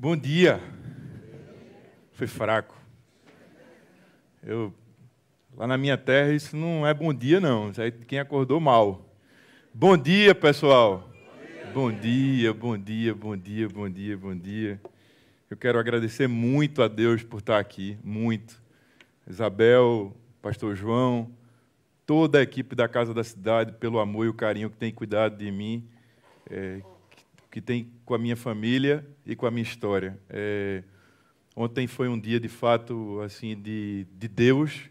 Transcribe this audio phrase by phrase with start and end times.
[0.00, 0.60] Bom dia.
[2.12, 2.72] Foi fraco.
[4.40, 4.72] Eu
[5.56, 9.12] lá na minha terra isso não é bom dia não, isso aí quem acordou mal.
[9.74, 11.10] Bom dia, pessoal.
[11.74, 14.80] Bom dia, bom dia, bom dia, bom dia, bom dia.
[15.50, 18.62] Eu quero agradecer muito a Deus por estar aqui, muito.
[19.28, 21.28] Isabel, Pastor João,
[22.06, 25.36] toda a equipe da Casa da Cidade, pelo amor e o carinho que tem cuidado
[25.36, 25.88] de mim.
[26.48, 26.82] É,
[27.58, 30.16] que tem com a minha família e com a minha história.
[30.30, 30.84] É,
[31.56, 34.88] ontem foi um dia de fato assim de, de Deus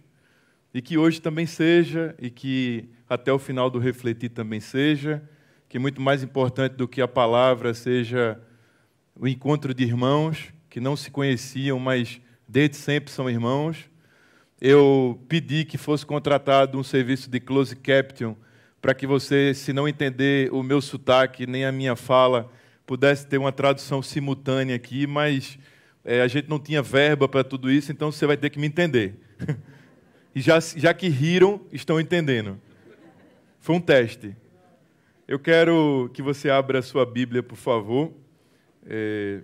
[0.73, 5.23] e que hoje também seja e que até o final do refletir também seja,
[5.69, 8.37] que muito mais importante do que a palavra seja
[9.15, 13.89] o encontro de irmãos que não se conheciam, mas desde sempre são irmãos.
[14.59, 18.35] Eu pedi que fosse contratado um serviço de close caption
[18.81, 22.51] para que você, se não entender o meu sotaque nem a minha fala,
[22.85, 25.59] pudesse ter uma tradução simultânea aqui, mas
[26.05, 28.67] é, a gente não tinha verba para tudo isso, então você vai ter que me
[28.67, 29.15] entender.
[30.33, 32.59] e já, já que riram, estão entendendo.
[33.59, 34.33] Foi um teste.
[35.27, 38.13] Eu quero que você abra a sua Bíblia, por favor.
[38.85, 39.41] É,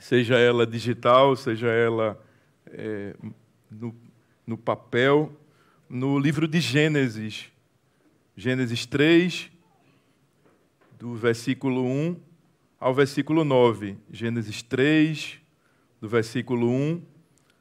[0.00, 2.20] seja ela digital, seja ela
[2.72, 3.14] é,
[3.70, 3.94] no,
[4.44, 5.32] no papel,
[5.88, 7.53] no livro de Gênesis.
[8.36, 9.48] Gênesis 3,
[10.98, 12.16] do versículo 1
[12.80, 13.96] ao versículo 9.
[14.10, 15.38] Gênesis 3,
[16.00, 17.00] do versículo 1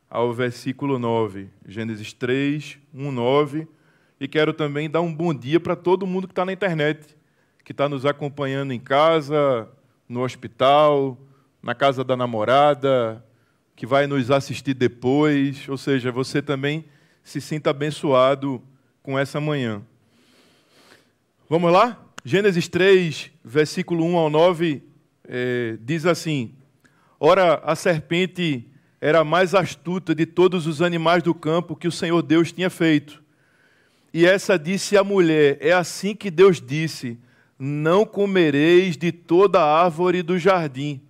[0.10, 1.48] ao versículo 9.
[1.68, 3.68] Gênesis 3, 1, 9.
[4.20, 7.16] E quero também dar um bom dia para todo mundo que está na internet,
[7.64, 9.70] que está nos acompanhando em casa,
[10.10, 11.20] no hospital,
[11.62, 13.24] na casa da namorada,
[13.76, 15.70] que vai nos assistir depois.
[15.70, 16.84] Ou seja, você também
[17.24, 18.60] se sinta abençoado
[19.04, 19.84] com essa manhã.
[21.54, 22.04] Vamos lá?
[22.26, 24.82] Gênesis 3, versículo 1 ao 9,
[25.28, 26.56] é, diz assim:
[27.20, 28.66] Ora, a serpente
[29.00, 32.72] era a mais astuta de todos os animais do campo que o Senhor Deus tinha
[32.72, 33.22] feito.
[34.12, 37.20] E essa disse à mulher: É assim que Deus disse:
[37.60, 41.04] Não comereis de toda a árvore do jardim.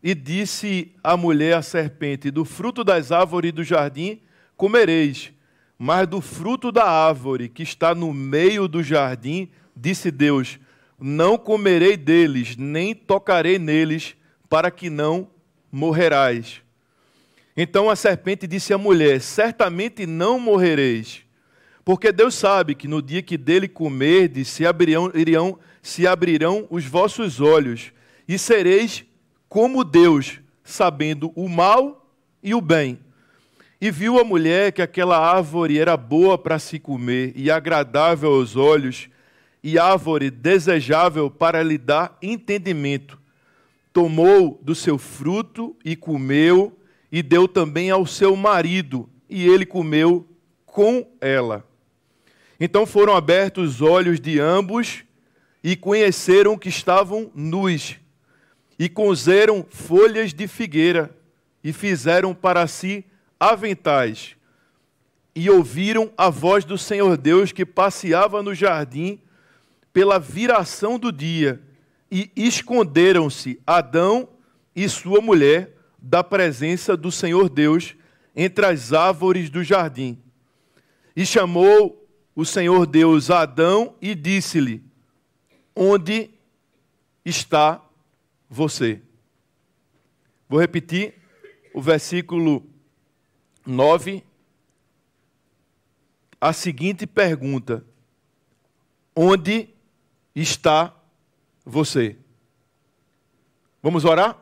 [0.00, 4.20] E disse a mulher à serpente: Do fruto das árvores do jardim
[4.56, 5.32] comereis,
[5.76, 10.58] mas do fruto da árvore que está no meio do jardim Disse Deus:
[10.98, 14.16] Não comerei deles, nem tocarei neles,
[14.48, 15.28] para que não
[15.70, 16.62] morrerás.
[17.56, 21.22] Então a serpente disse à mulher: Certamente não morrereis,
[21.84, 26.84] porque Deus sabe que no dia que dele comerdes, se abrirão, irão, se abrirão os
[26.84, 27.92] vossos olhos,
[28.26, 29.04] e sereis
[29.48, 32.08] como Deus, sabendo o mal
[32.42, 32.98] e o bem.
[33.80, 38.54] E viu a mulher que aquela árvore era boa para se comer e agradável aos
[38.54, 39.08] olhos,
[39.62, 43.18] e árvore desejável para lhe dar entendimento.
[43.92, 46.76] Tomou do seu fruto e comeu,
[47.12, 50.26] e deu também ao seu marido, e ele comeu
[50.64, 51.66] com ela.
[52.58, 55.02] Então foram abertos os olhos de ambos
[55.62, 57.96] e conheceram que estavam nus,
[58.78, 61.14] e cozeram folhas de figueira
[61.62, 63.04] e fizeram para si
[63.38, 64.36] aventais.
[65.34, 69.20] E ouviram a voz do Senhor Deus que passeava no jardim
[69.92, 71.60] pela viração do dia,
[72.10, 74.28] e esconderam-se Adão
[74.74, 77.94] e sua mulher da presença do Senhor Deus
[78.34, 80.18] entre as árvores do jardim.
[81.14, 84.82] E chamou o Senhor Deus a Adão e disse-lhe:
[85.74, 86.30] Onde
[87.24, 87.84] está
[88.48, 89.02] você?
[90.48, 91.14] Vou repetir
[91.74, 92.66] o versículo
[93.66, 94.24] 9.
[96.40, 97.84] A seguinte pergunta:
[99.14, 99.79] Onde está
[101.64, 102.16] você.
[103.82, 104.38] Vamos orar?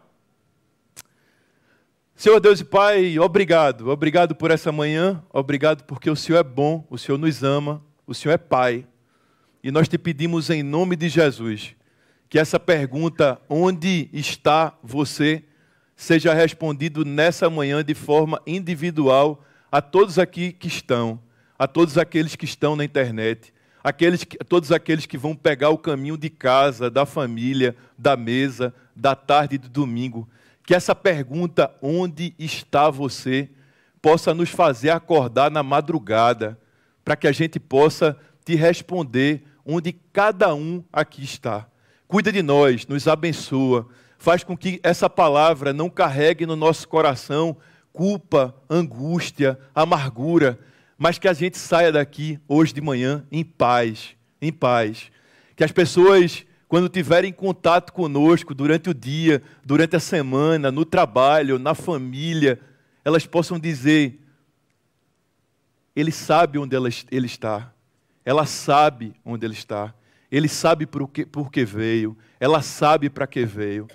[2.15, 6.85] Senhor Deus e Pai, obrigado, obrigado por essa manhã, obrigado porque o Senhor é bom,
[6.91, 8.85] o Senhor nos ama, o Senhor é Pai.
[9.63, 11.77] E nós te pedimos em nome de Jesus
[12.29, 15.45] que essa pergunta, onde está você,
[15.97, 21.21] seja respondido nessa manhã de forma individual a todos aqui que estão,
[21.59, 23.53] a todos aqueles que estão na internet,
[23.83, 29.15] aqueles, todos aqueles que vão pegar o caminho de casa, da família, da mesa, da
[29.15, 30.29] tarde do domingo.
[30.65, 33.49] Que essa pergunta, onde está você,
[34.03, 36.59] possa nos fazer acordar na madrugada,
[37.05, 41.67] para que a gente possa te responder onde cada um aqui está.
[42.07, 43.89] Cuida de nós, nos abençoa,
[44.19, 47.57] faz com que essa palavra não carregue no nosso coração
[47.99, 50.57] culpa, angústia, amargura,
[50.99, 55.13] mas que a gente saia daqui hoje de manhã em paz, em paz.
[55.55, 61.57] Que as pessoas, quando tiverem contato conosco durante o dia, durante a semana, no trabalho,
[61.57, 62.61] na família,
[63.05, 64.19] elas possam dizer:
[65.95, 67.73] Ele sabe onde ele está,
[68.25, 69.95] ela sabe onde ele está,
[70.31, 73.87] ele sabe por que, por que veio, ela sabe para que veio.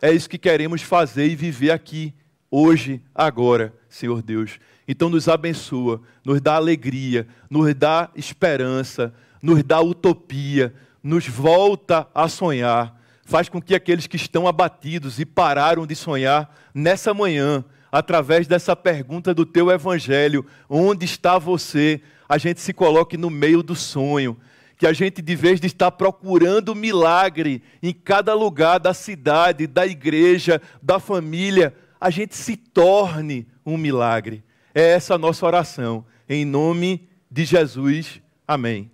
[0.00, 2.14] É isso que queremos fazer e viver aqui,
[2.50, 4.58] hoje, agora, Senhor Deus.
[4.88, 9.12] Então nos abençoa, nos dá alegria, nos dá esperança,
[9.42, 10.72] nos dá utopia,
[11.02, 12.96] nos volta a sonhar.
[13.24, 18.76] Faz com que aqueles que estão abatidos e pararam de sonhar nessa manhã, através dessa
[18.76, 22.00] pergunta do teu evangelho, onde está você?
[22.28, 24.36] A gente se coloque no meio do sonho.
[24.78, 29.86] Que a gente, de vez de estar procurando milagre em cada lugar da cidade, da
[29.86, 34.44] igreja, da família, a gente se torne um milagre.
[34.78, 36.04] É essa a nossa oração.
[36.28, 38.20] Em nome de Jesus.
[38.46, 38.90] Amém.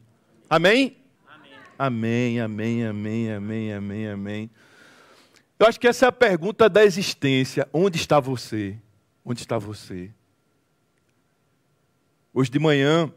[0.49, 0.96] Amém?
[1.76, 4.50] Amém, amém, amém, amém, amém, amém.
[5.58, 7.69] Eu acho que essa é a pergunta da existência.
[7.73, 8.79] Onde está você?
[9.25, 10.12] Onde está você?
[12.32, 13.12] Hoje de manhã,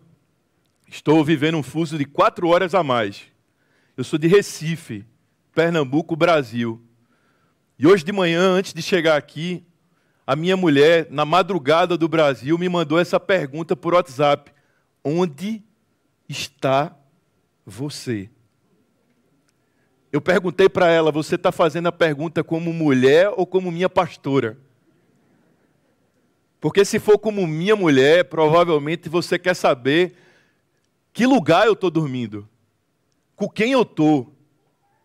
[0.87, 3.27] estou vivendo um fuso de quatro horas a mais.
[3.95, 5.05] Eu sou de Recife,
[5.53, 6.81] Pernambuco, Brasil.
[7.77, 9.63] E hoje de manhã, antes de chegar aqui,
[10.27, 14.51] a minha mulher, na madrugada do Brasil, me mandou essa pergunta por WhatsApp:
[15.03, 15.61] Onde
[16.27, 16.95] está
[17.63, 18.29] você?
[20.11, 24.57] Eu perguntei para ela: Você está fazendo a pergunta como mulher ou como minha pastora?
[26.59, 30.15] Porque se for como minha mulher, provavelmente você quer saber
[31.13, 32.49] que lugar eu estou dormindo,
[33.35, 34.33] com quem eu estou,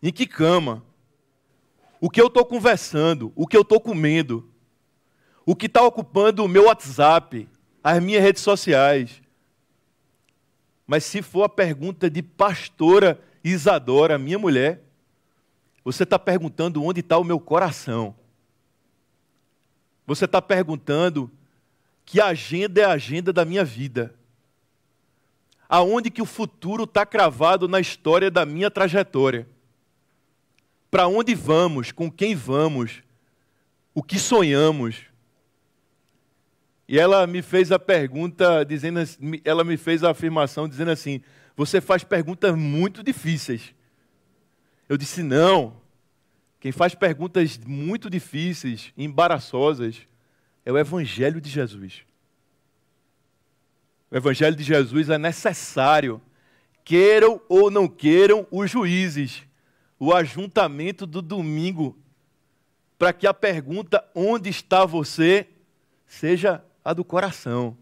[0.01, 0.83] em que cama,
[1.99, 4.50] o que eu estou conversando, o que eu estou comendo
[5.45, 7.47] o que está ocupando o meu WhatsApp,
[7.83, 9.21] as minhas redes sociais.
[10.85, 14.83] Mas se for a pergunta de pastora Isadora, minha mulher,
[15.83, 18.15] você está perguntando onde está o meu coração.
[20.05, 21.31] Você está perguntando
[22.05, 24.13] que agenda é a agenda da minha vida.
[25.67, 29.47] Aonde que o futuro está cravado na história da minha trajetória.
[30.91, 33.01] Para onde vamos, com quem vamos,
[33.93, 35.10] o que sonhamos.
[36.91, 38.99] E ela me fez a pergunta, dizendo,
[39.45, 41.21] ela me fez a afirmação dizendo assim:
[41.55, 43.73] você faz perguntas muito difíceis.
[44.89, 45.79] Eu disse: não.
[46.59, 50.01] Quem faz perguntas muito difíceis, embaraçosas,
[50.65, 52.01] é o Evangelho de Jesus.
[54.11, 56.21] O Evangelho de Jesus é necessário,
[56.83, 59.43] queiram ou não queiram os juízes,
[59.97, 61.97] o ajuntamento do domingo,
[62.99, 65.47] para que a pergunta onde está você
[66.05, 67.77] seja a do coração.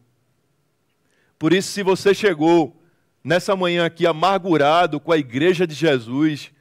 [1.37, 2.81] Por isso, se você chegou
[3.23, 6.51] nessa manhã aqui amargurado com a igreja de Jesus,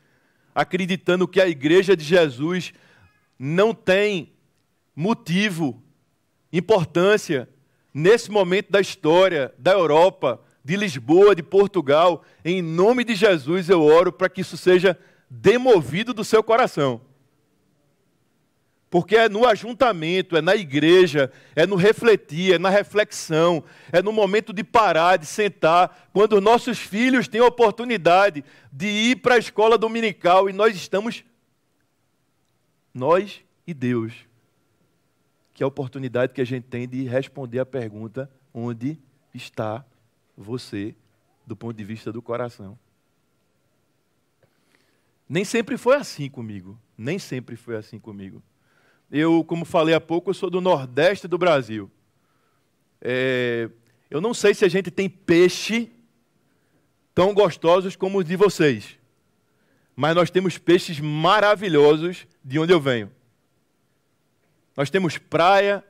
[0.55, 2.73] acreditando que a igreja de Jesus
[3.39, 4.33] não tem
[4.95, 5.83] motivo,
[6.53, 7.49] importância
[7.93, 13.83] nesse momento da história da Europa, de Lisboa, de Portugal, em nome de Jesus eu
[13.83, 14.99] oro para que isso seja
[15.31, 17.01] demovido do seu coração.
[18.91, 23.63] Porque é no ajuntamento, é na igreja, é no refletir, é na reflexão,
[23.93, 28.43] é no momento de parar, de sentar, quando os nossos filhos têm a oportunidade
[28.73, 31.23] de ir para a escola dominical e nós estamos,
[32.95, 34.15] nós e Deus,
[35.53, 38.99] que é a oportunidade que a gente tem de responder a pergunta: onde
[39.35, 39.85] está
[40.35, 40.95] você,
[41.47, 42.79] do ponto de vista do coração?
[45.29, 48.43] Nem sempre foi assim comigo, nem sempre foi assim comigo.
[49.11, 51.91] Eu, como falei há pouco, eu sou do Nordeste do Brasil.
[53.01, 53.71] É,
[54.11, 55.91] eu não sei se a gente tem peixe
[57.15, 58.99] tão gostosos como os de vocês,
[59.97, 63.11] mas nós temos peixes maravilhosos de onde eu venho.
[64.77, 65.85] Nós temos praia,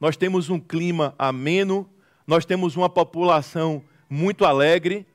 [0.00, 1.88] nós temos um clima ameno,
[2.26, 5.06] nós temos uma população muito alegre,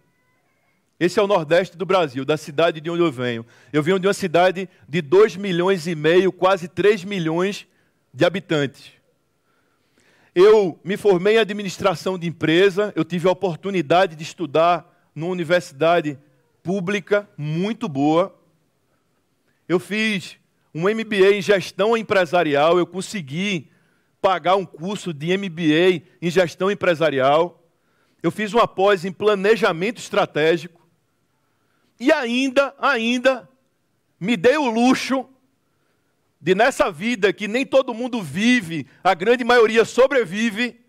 [1.00, 3.46] esse é o Nordeste do Brasil, da cidade de onde eu venho.
[3.74, 7.68] Eu venho de uma cidade de 2 milhões e meio, quase 3 milhões
[8.14, 8.92] de habitantes.
[10.34, 16.18] Eu me formei em administração de empresa, eu tive a oportunidade de estudar numa universidade
[16.64, 18.38] pública muito boa.
[19.68, 20.38] Eu fiz
[20.74, 23.70] um MBA em gestão empresarial, eu consegui
[24.22, 27.64] pagar um curso de MBA em gestão empresarial.
[28.24, 30.85] Eu fiz uma pós em planejamento estratégico.
[32.00, 33.50] E ainda, ainda,
[34.20, 35.28] me dei o luxo
[36.40, 40.80] de nessa vida que nem todo mundo vive, a grande maioria sobrevive,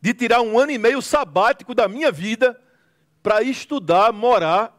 [0.00, 2.60] de tirar um ano e meio sabático da minha vida
[3.22, 4.76] para estudar, morar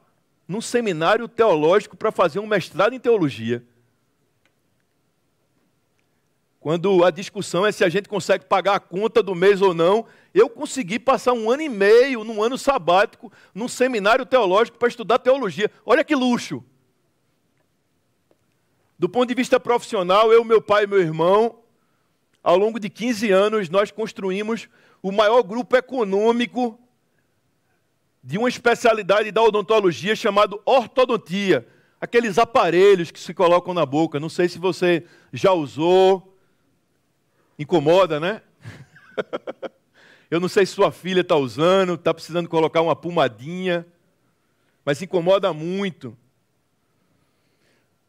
[0.47, 3.63] num seminário teológico para fazer um mestrado em teologia.
[6.59, 10.05] Quando a discussão é se a gente consegue pagar a conta do mês ou não,
[10.33, 15.19] eu consegui passar um ano e meio num ano sabático, num seminário teológico para estudar
[15.19, 15.69] teologia.
[15.85, 16.63] Olha que luxo!
[18.97, 21.59] Do ponto de vista profissional, eu, meu pai e meu irmão,
[22.43, 24.69] ao longo de 15 anos, nós construímos
[25.01, 26.79] o maior grupo econômico
[28.23, 31.67] de uma especialidade da odontologia chamado ortodontia.
[31.99, 34.19] Aqueles aparelhos que se colocam na boca.
[34.19, 36.37] Não sei se você já usou.
[37.57, 38.41] Incomoda, né?
[40.31, 43.85] Eu não sei se sua filha está usando, está precisando colocar uma pomadinha,
[44.85, 46.17] mas incomoda muito.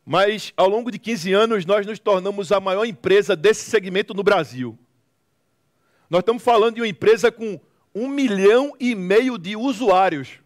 [0.07, 4.23] Mas ao longo de 15 anos, nós nos tornamos a maior empresa desse segmento no
[4.23, 4.79] Brasil.
[6.09, 7.59] Nós estamos falando de uma empresa com
[7.93, 10.38] um milhão e meio de usuários.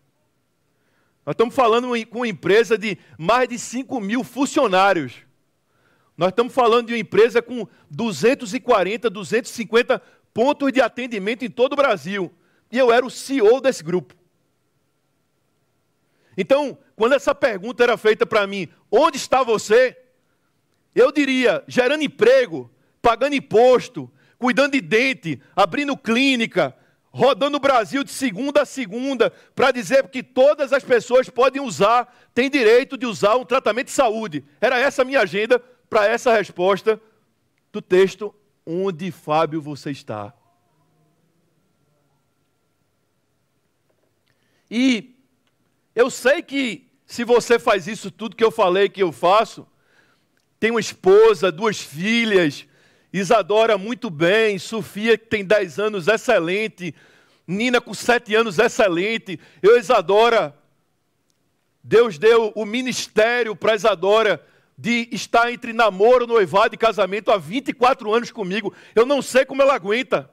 [1.27, 5.27] Nós estamos falando com uma empresa de mais de 5 mil funcionários.
[6.17, 10.03] Nós estamos falando de uma empresa com 240, 250
[10.37, 12.31] pontos de atendimento em todo o Brasil.
[12.71, 14.15] E eu era o CEO desse grupo.
[16.37, 19.97] Então, quando essa pergunta era feita para mim, onde está você?
[20.95, 26.77] Eu diria, gerando emprego, pagando imposto, cuidando de dente, abrindo clínica,
[27.11, 32.15] rodando o Brasil de segunda a segunda, para dizer que todas as pessoas podem usar,
[32.35, 34.45] têm direito de usar um tratamento de saúde.
[34.61, 37.01] Era essa a minha agenda para essa resposta
[37.73, 38.35] do texto,
[38.67, 40.35] onde Fábio você está.
[44.69, 45.15] E
[45.95, 49.67] eu sei que se você faz isso tudo que eu falei que eu faço,
[50.59, 52.67] tem uma esposa, duas filhas,
[53.13, 56.93] Isadora muito bem, Sofia que tem 10 anos, excelente,
[57.47, 60.57] Nina com 7 anos, excelente, eu Isadora,
[61.83, 64.45] Deus deu o ministério para Isadora
[64.77, 68.75] de estar entre namoro, noivado e casamento há 24 anos comigo.
[68.95, 70.31] Eu não sei como ela aguenta.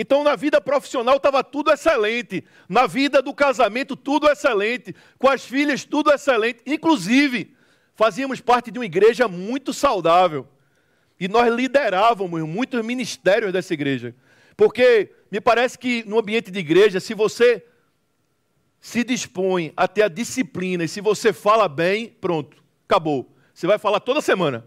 [0.00, 5.44] Então, na vida profissional estava tudo excelente, na vida do casamento tudo excelente, com as
[5.44, 7.56] filhas tudo excelente, inclusive
[7.96, 10.46] fazíamos parte de uma igreja muito saudável.
[11.18, 14.14] E nós liderávamos muitos ministérios dessa igreja,
[14.56, 17.66] porque me parece que no ambiente de igreja, se você
[18.80, 23.34] se dispõe a ter a disciplina e se você fala bem, pronto, acabou.
[23.52, 24.66] Você vai falar toda semana.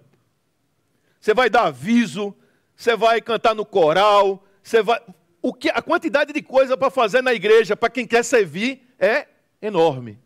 [1.19, 2.35] Você vai dar aviso,
[2.75, 4.99] você vai cantar no coral, você vai
[5.41, 9.27] o que, a quantidade de coisa para fazer na igreja para quem quer servir é
[9.61, 10.19] enorme.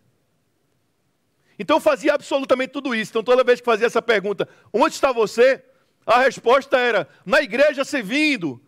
[1.57, 3.11] Então eu fazia absolutamente tudo isso.
[3.11, 5.63] Então toda vez que fazia essa pergunta, onde está você?
[6.05, 8.61] A resposta era: na igreja servindo,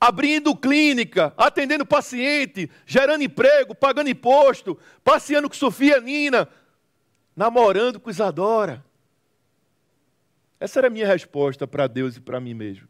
[0.00, 6.48] abrindo clínica, atendendo paciente, gerando emprego, pagando imposto, passeando com Sofia Nina,
[7.36, 8.84] namorando com Isadora.
[10.58, 12.88] Essa era a minha resposta para Deus e para mim mesmo.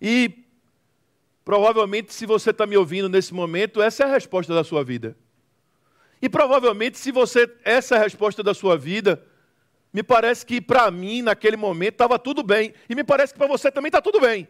[0.00, 0.44] E
[1.44, 5.14] Provavelmente, se você está me ouvindo nesse momento, essa é a resposta da sua vida.
[6.22, 9.22] E provavelmente, se você essa é a resposta da sua vida,
[9.92, 12.72] me parece que para mim, naquele momento, estava tudo bem.
[12.88, 14.48] E me parece que para você também está tudo bem.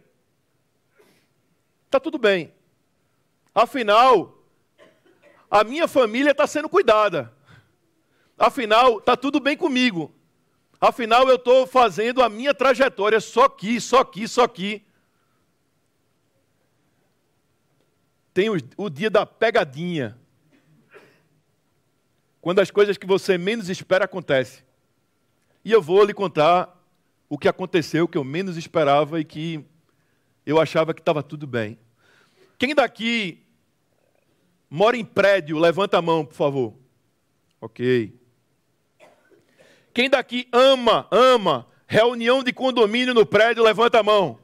[1.95, 2.53] Está tudo bem.
[3.55, 4.37] Afinal,
[5.49, 7.33] a minha família está sendo cuidada.
[8.37, 10.13] Afinal, está tudo bem comigo.
[10.81, 14.85] Afinal, eu estou fazendo a minha trajetória só aqui, só aqui, só aqui.
[18.33, 20.19] tem o, o dia da pegadinha.
[22.41, 24.65] Quando as coisas que você menos espera acontecem.
[25.65, 26.77] E eu vou lhe contar
[27.29, 29.65] o que aconteceu, que eu menos esperava e que
[30.45, 31.79] eu achava que estava tudo bem.
[32.59, 33.45] Quem daqui
[34.71, 36.75] mora em prédio, levanta a mão, por favor.
[37.61, 38.13] Ok.
[39.93, 44.39] Quem daqui ama, ama reunião de condomínio no prédio, levanta a mão.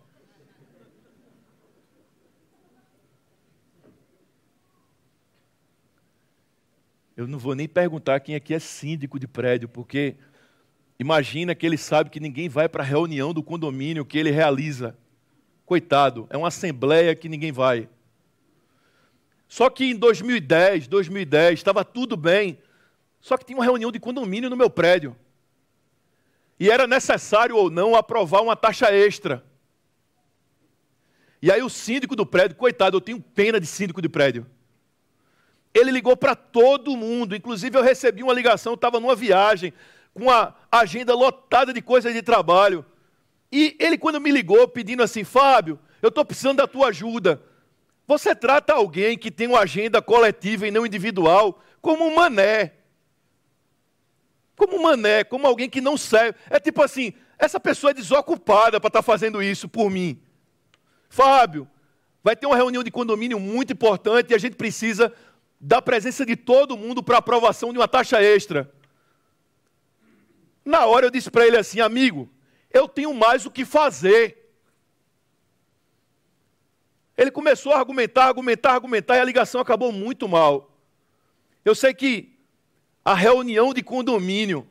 [7.16, 10.14] Eu não vou nem perguntar quem aqui é síndico de prédio, porque
[10.98, 14.96] imagina que ele sabe que ninguém vai para a reunião do condomínio que ele realiza.
[15.66, 17.88] Coitado, é uma assembleia que ninguém vai.
[19.50, 22.56] Só que em 2010, 2010, estava tudo bem.
[23.20, 25.16] Só que tinha uma reunião de condomínio no meu prédio.
[26.58, 29.44] E era necessário ou não aprovar uma taxa extra.
[31.42, 34.46] E aí o síndico do prédio, coitado, eu tenho pena de síndico de prédio.
[35.74, 39.72] Ele ligou para todo mundo, inclusive eu recebi uma ligação, estava numa viagem,
[40.14, 42.86] com a agenda lotada de coisas de trabalho.
[43.50, 47.49] E ele, quando me ligou, pedindo assim: Fábio, eu estou precisando da tua ajuda.
[48.10, 52.72] Você trata alguém que tem uma agenda coletiva e não individual como um mané.
[54.56, 56.36] Como um mané, como alguém que não serve.
[56.50, 60.20] É tipo assim, essa pessoa é desocupada para estar tá fazendo isso por mim.
[61.08, 61.70] Fábio,
[62.20, 65.14] vai ter uma reunião de condomínio muito importante e a gente precisa
[65.60, 68.74] da presença de todo mundo para aprovação de uma taxa extra.
[70.64, 72.28] Na hora eu disse para ele assim, amigo,
[72.72, 74.39] eu tenho mais o que fazer.
[77.20, 80.74] Ele começou a argumentar, argumentar, argumentar e a ligação acabou muito mal.
[81.62, 82.34] Eu sei que
[83.04, 84.66] a reunião de condomínio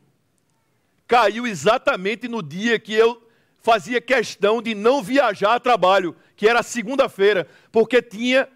[1.07, 3.21] caiu exatamente no dia que eu
[3.61, 8.49] fazia questão de não viajar a trabalho, que era segunda-feira, porque tinha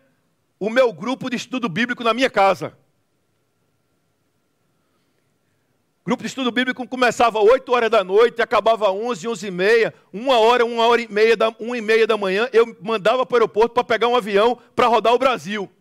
[0.60, 2.76] o meu grupo de estudo bíblico na minha casa.
[6.06, 9.52] Grupo de estudo bíblico começava às 8 horas da noite, acabava às 11, 11 e
[9.52, 13.26] meia, uma hora, uma hora e meia, da, uma e meia da manhã, eu mandava
[13.26, 15.72] para o aeroporto para pegar um avião para rodar o Brasil.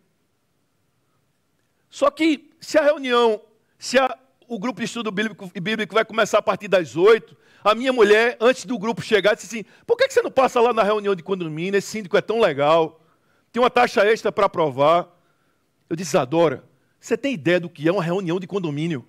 [1.89, 3.41] Só que se a reunião,
[3.77, 7.75] se a, o grupo de estudo bíblico, bíblico vai começar a partir das 8, a
[7.75, 10.71] minha mulher, antes do grupo chegar, disse assim, por que, que você não passa lá
[10.71, 13.01] na reunião de condomínio, esse síndico é tão legal,
[13.51, 15.07] tem uma taxa extra para aprovar.
[15.89, 16.63] Eu disse, Adora,
[16.97, 19.05] você tem ideia do que é uma reunião de condomínio?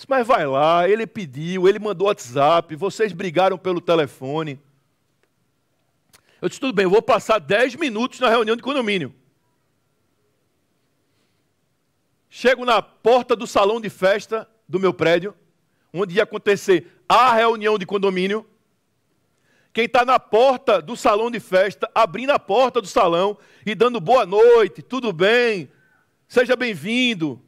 [0.00, 4.58] Disse, mas vai lá, ele pediu, ele mandou WhatsApp, vocês brigaram pelo telefone.
[6.40, 9.14] Eu disse, tudo bem, eu vou passar 10 minutos na reunião de condomínio.
[12.30, 15.36] Chego na porta do salão de festa do meu prédio,
[15.92, 18.48] onde ia acontecer a reunião de condomínio.
[19.70, 24.00] Quem está na porta do salão de festa, abrindo a porta do salão e dando
[24.00, 25.70] boa noite, tudo bem,
[26.26, 27.38] seja bem-vindo,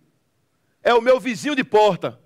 [0.83, 2.21] é o meu vizinho de porta.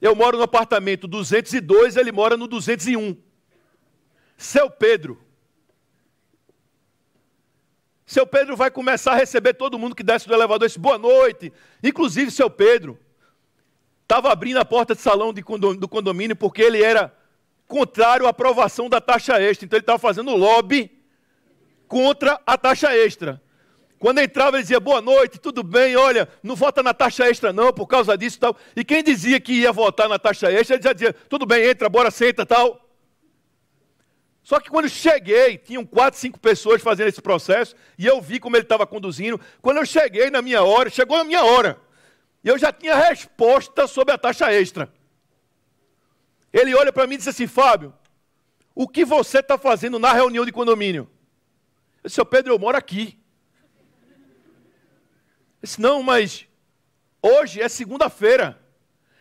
[0.00, 3.16] Eu moro no apartamento 202, ele mora no 201.
[4.36, 5.20] Seu Pedro.
[8.04, 10.68] Seu Pedro vai começar a receber todo mundo que desce do elevador.
[10.68, 11.52] Disse, boa noite.
[11.82, 12.98] Inclusive, seu Pedro
[14.02, 17.12] estava abrindo a porta de salão do condomínio porque ele era
[17.66, 19.66] contrário à aprovação da taxa extra.
[19.66, 20.92] Então, ele estava fazendo lobby
[21.88, 23.42] contra a taxa extra.
[23.98, 27.72] Quando entrava, ele dizia, boa noite, tudo bem, olha, não vota na taxa extra não,
[27.72, 28.56] por causa disso e tal.
[28.74, 31.88] E quem dizia que ia votar na taxa extra, ele já dizia, tudo bem, entra,
[31.88, 32.82] bora, senta tal.
[34.42, 38.54] Só que quando cheguei, tinham quatro, cinco pessoas fazendo esse processo, e eu vi como
[38.54, 39.40] ele estava conduzindo.
[39.62, 41.80] Quando eu cheguei na minha hora, chegou a minha hora,
[42.44, 44.92] e eu já tinha resposta sobre a taxa extra.
[46.52, 47.92] Ele olha para mim e disse assim, Fábio,
[48.74, 51.10] o que você está fazendo na reunião de condomínio?
[52.04, 53.18] Eu disse, Pedro, eu moro aqui
[55.66, 56.46] disse, não, mas
[57.22, 58.58] hoje é segunda-feira.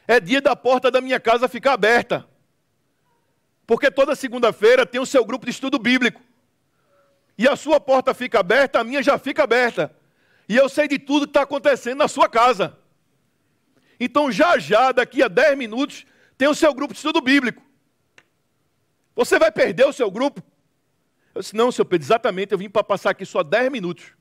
[0.08, 2.28] É dia da porta da minha casa ficar aberta.
[3.66, 6.22] Porque toda segunda-feira tem o seu grupo de estudo bíblico.
[7.38, 9.94] E a sua porta fica aberta, a minha já fica aberta.
[10.48, 12.78] E eu sei de tudo que está acontecendo na sua casa.
[14.00, 16.06] Então, já já, daqui a 10 minutos,
[16.38, 17.62] tem o seu grupo de estudo bíblico.
[19.16, 20.42] Você vai perder o seu grupo?
[21.34, 24.14] Eu disse, não, seu Pedro, exatamente, eu vim para passar aqui só 10 minutos.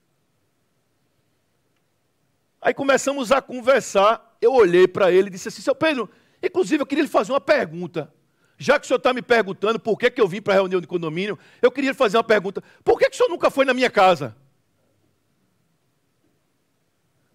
[2.64, 4.38] Aí começamos a conversar.
[4.40, 6.08] Eu olhei para ele e disse assim: Seu Pedro,
[6.42, 8.10] inclusive eu queria lhe fazer uma pergunta.
[8.56, 10.80] Já que o senhor está me perguntando por que, que eu vim para a reunião
[10.80, 12.62] de condomínio, eu queria lhe fazer uma pergunta.
[12.82, 14.34] Por que, que o senhor nunca foi na minha casa?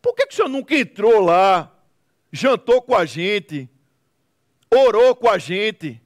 [0.01, 1.71] Por que, que o senhor nunca entrou lá,
[2.31, 3.69] jantou com a gente,
[4.73, 6.01] orou com a gente,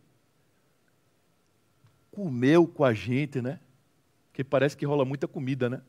[2.12, 3.62] comeu com a gente, né?
[4.28, 5.82] Porque parece que rola muita comida, né?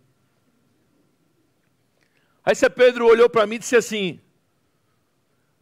[2.45, 4.21] Aí você Pedro olhou para mim e disse assim: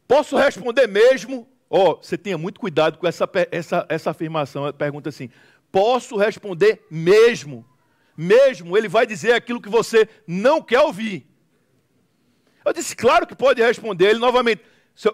[0.09, 1.49] Posso responder mesmo?
[1.71, 4.73] Ó, oh, você tenha muito cuidado com essa, essa, essa afirmação.
[4.73, 5.31] Pergunta assim:
[5.71, 7.65] Posso responder mesmo?
[8.17, 11.27] Mesmo, ele vai dizer aquilo que você não quer ouvir.
[12.65, 14.11] Eu disse: Claro que pode responder.
[14.11, 14.63] Ele novamente: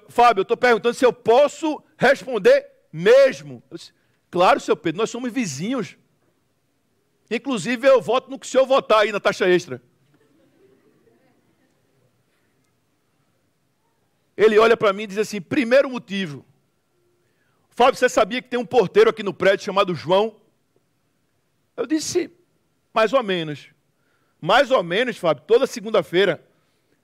[0.08, 3.62] Fábio, eu estou perguntando se eu posso responder mesmo.
[3.70, 3.92] Eu disse,
[4.30, 5.96] claro, seu Pedro, nós somos vizinhos.
[7.30, 9.82] Inclusive, eu voto no que o senhor votar aí na taxa extra.
[14.38, 16.46] Ele olha para mim e diz assim: primeiro motivo.
[17.70, 20.36] Fábio, você sabia que tem um porteiro aqui no prédio chamado João?
[21.76, 22.30] Eu disse,
[22.94, 23.70] mais ou menos.
[24.40, 26.40] Mais ou menos, Fábio, toda segunda-feira,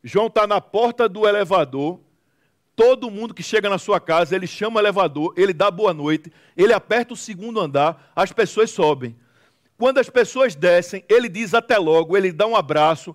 [0.03, 1.99] João está na porta do elevador.
[2.77, 6.33] Todo mundo que chega na sua casa, ele chama o elevador, ele dá boa noite,
[6.57, 9.16] ele aperta o segundo andar, as pessoas sobem.
[9.77, 13.14] Quando as pessoas descem, ele diz até logo, ele dá um abraço,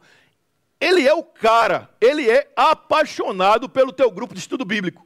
[0.79, 5.05] ele é o cara, ele é apaixonado pelo teu grupo de estudo bíblico.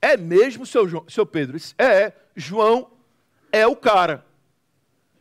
[0.00, 1.56] É mesmo, seu, João, seu Pedro?
[1.78, 2.90] É, João
[3.52, 4.26] é o cara.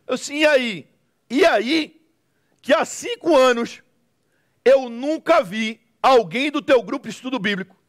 [0.08, 0.88] Eu sim, e aí?
[1.30, 2.02] E aí,
[2.62, 3.84] que há cinco anos,
[4.66, 7.82] eu nunca vi alguém do teu grupo de estudo bíblico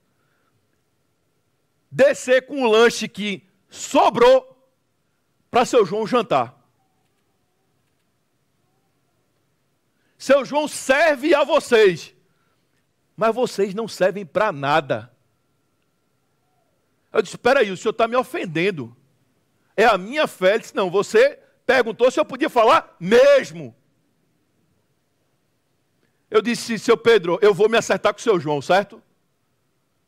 [1.92, 4.48] descer com o lanche que sobrou
[5.50, 6.58] para seu João jantar.
[10.22, 12.14] Seu João serve a vocês,
[13.16, 15.12] mas vocês não servem para nada.
[17.12, 18.96] Eu disse: espera aí, o senhor está me ofendendo.
[19.76, 20.50] É a minha fé.
[20.50, 23.74] Ele disse: não, você perguntou se eu podia falar mesmo.
[26.30, 29.02] Eu disse: seu Pedro, eu vou me acertar com o seu João, certo?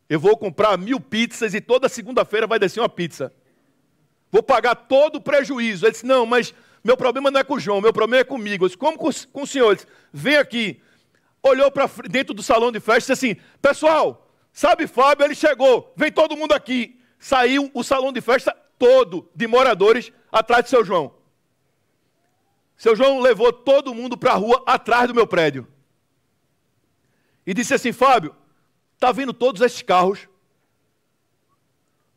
[0.08, 3.34] Eu vou comprar mil pizzas e toda segunda-feira vai descer uma pizza.
[4.30, 5.84] Vou pagar todo o prejuízo.
[5.84, 8.64] Ele disse: não, mas meu problema não é com o João, meu problema é comigo.
[8.64, 9.74] Eu disse, como com, com o senhor?
[9.74, 10.82] Disse, Vem aqui.
[11.42, 15.92] Olhou para dentro do salão de festa e disse assim: Pessoal, sabe Fábio, ele chegou,
[15.96, 17.00] vem todo mundo aqui.
[17.18, 21.14] Saiu o salão de festa todo de moradores atrás de seu João.
[22.76, 25.66] Seu João levou todo mundo para a rua atrás do meu prédio.
[27.46, 28.34] E disse assim: Fábio,
[28.98, 30.28] tá vendo todos esses carros?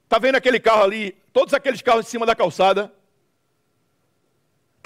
[0.10, 2.94] Tá vendo aquele carro ali, todos aqueles carros em cima da calçada?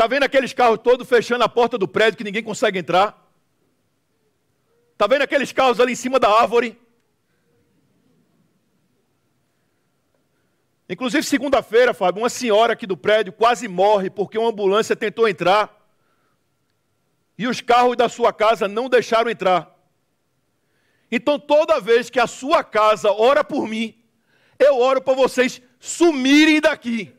[0.02, 3.24] Está vendo aqueles carros todos fechando a porta do prédio que ninguém consegue entrar?
[4.94, 6.76] Está vendo aqueles carros ali em cima da árvore?
[10.90, 15.72] Inclusive, segunda-feira, Fábio, uma senhora aqui do prédio quase morre porque uma ambulância tentou entrar
[17.38, 19.72] e os carros da sua casa não deixaram entrar.
[21.12, 24.04] Então, toda vez que a sua casa ora por mim,
[24.58, 27.14] eu oro para vocês sumirem daqui.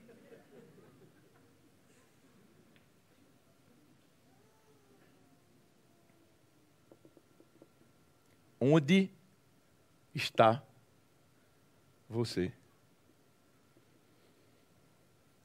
[8.64, 9.10] Onde
[10.14, 10.62] está
[12.08, 12.52] você?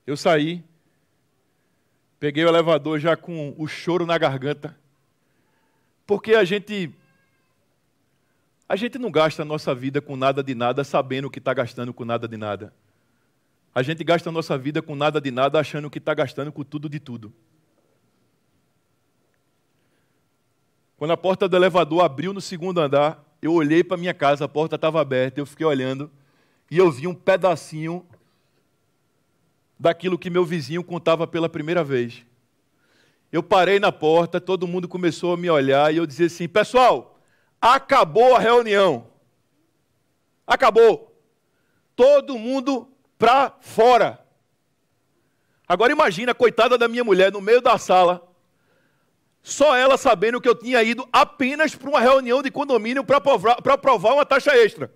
[0.05, 0.63] Eu saí,
[2.19, 4.77] peguei o elevador já com o choro na garganta,
[6.05, 6.93] porque a gente
[8.69, 11.91] a gente não gasta a nossa vida com nada de nada sabendo que está gastando
[11.91, 12.71] com nada de nada.
[13.73, 16.63] A gente gasta a nossa vida com nada de nada achando que está gastando com
[16.63, 17.33] tudo de tudo.
[20.97, 24.49] Quando a porta do elevador abriu no segundo andar, eu olhei para minha casa, a
[24.49, 26.11] porta estava aberta, eu fiquei olhando
[26.71, 28.05] e eu vi um pedacinho
[29.79, 32.25] daquilo que meu vizinho contava pela primeira vez.
[33.31, 37.19] Eu parei na porta, todo mundo começou a me olhar e eu dizia assim: Pessoal,
[37.61, 39.07] acabou a reunião.
[40.47, 41.15] Acabou.
[41.95, 44.25] Todo mundo para fora.
[45.67, 48.26] Agora imagina a coitada da minha mulher no meio da sala,
[49.47, 53.55] só ela sabendo que eu tinha ido apenas para uma reunião de condomínio para provar,
[53.61, 54.93] provar uma taxa extra.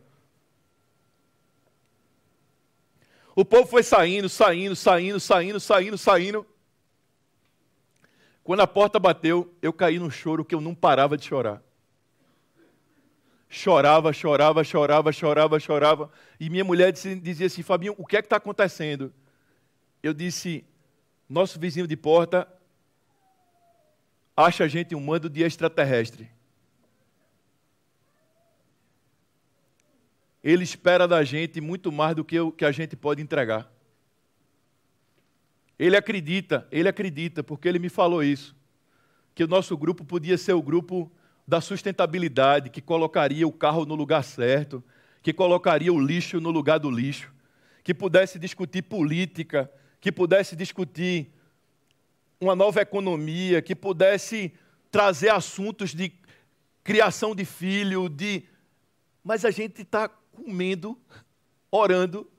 [3.33, 6.45] O povo foi saindo, saindo, saindo, saindo, saindo, saindo.
[8.43, 11.63] Quando a porta bateu, eu caí num choro que eu não parava de chorar.
[13.47, 16.11] Chorava, chorava, chorava, chorava, chorava.
[16.37, 19.13] E minha mulher dizia assim: Fabinho, o que é que está acontecendo?
[20.03, 20.65] Eu disse:
[21.29, 22.45] Nosso vizinho de porta
[24.35, 26.29] acha a gente um mando de extraterrestre.
[30.43, 33.71] Ele espera da gente muito mais do que o que a gente pode entregar.
[35.77, 38.55] Ele acredita, ele acredita, porque ele me falou isso,
[39.33, 41.11] que o nosso grupo podia ser o grupo
[41.47, 44.83] da sustentabilidade, que colocaria o carro no lugar certo,
[45.21, 47.31] que colocaria o lixo no lugar do lixo,
[47.83, 51.31] que pudesse discutir política, que pudesse discutir
[52.41, 54.51] uma nova economia que pudesse
[54.89, 56.11] trazer assuntos de
[56.83, 58.43] criação de filho, de.
[59.23, 60.99] Mas a gente está comendo,
[61.69, 62.29] orando,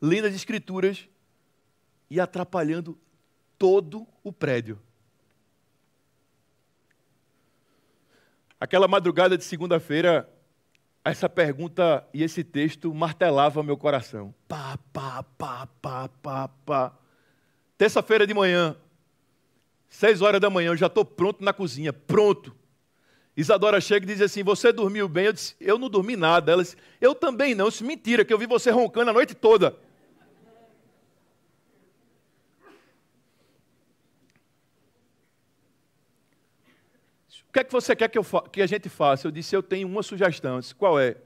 [0.00, 1.08] lendo as escrituras
[2.10, 2.98] e atrapalhando
[3.56, 4.80] todo o prédio.
[8.58, 10.28] Aquela madrugada de segunda-feira,
[11.04, 14.34] essa pergunta e esse texto martelava meu coração.
[14.48, 16.98] Pá, pá, pá, pá, pá, pá.
[17.78, 18.76] Terça-feira de manhã,
[19.92, 22.56] Seis horas da manhã, eu já estou pronto na cozinha, pronto.
[23.36, 25.26] Isadora chega e diz assim: Você dormiu bem?
[25.26, 26.50] Eu disse: Eu não dormi nada.
[26.50, 27.68] Ela disse: Eu também não.
[27.68, 29.76] Isso mentira, que eu vi você roncando a noite toda.
[37.48, 39.26] O que é que você quer que, eu que a gente faça?
[39.26, 40.54] Eu disse: Eu tenho uma sugestão.
[40.54, 41.18] Eu disse: Qual é?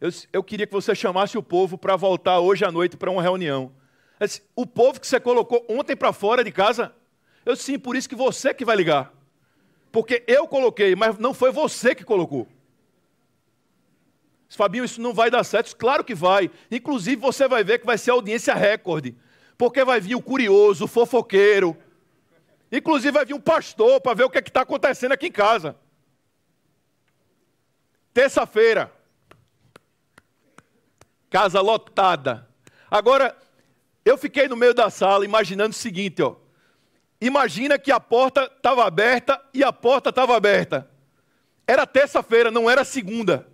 [0.00, 3.10] Eu, disse, eu queria que você chamasse o povo para voltar hoje à noite para
[3.10, 3.70] uma reunião.
[4.18, 6.94] Disse, o povo que você colocou ontem para fora de casa,
[7.44, 9.12] eu sim, por isso que você que vai ligar.
[9.90, 12.46] Porque eu coloquei, mas não foi você que colocou.
[14.56, 15.74] Fabinho, isso não vai dar certo.
[15.76, 16.50] Claro que vai.
[16.70, 19.16] Inclusive, você vai ver que vai ser audiência recorde.
[19.56, 21.76] Porque vai vir o curioso, o fofoqueiro.
[22.70, 25.76] Inclusive vai vir um pastor para ver o que é está acontecendo aqui em casa.
[28.12, 28.92] Terça-feira.
[31.30, 32.48] Casa lotada.
[32.90, 33.36] Agora,
[34.04, 36.36] eu fiquei no meio da sala imaginando o seguinte, ó.
[37.20, 40.90] Imagina que a porta estava aberta e a porta estava aberta.
[41.66, 43.46] Era terça-feira, não era segunda.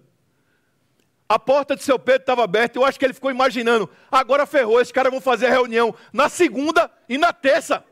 [1.29, 3.91] A porta de seu Pedro estava aberta, eu acho que ele ficou imaginando.
[4.11, 7.85] Agora ferrou, esses caras vão fazer a reunião na segunda e na terça.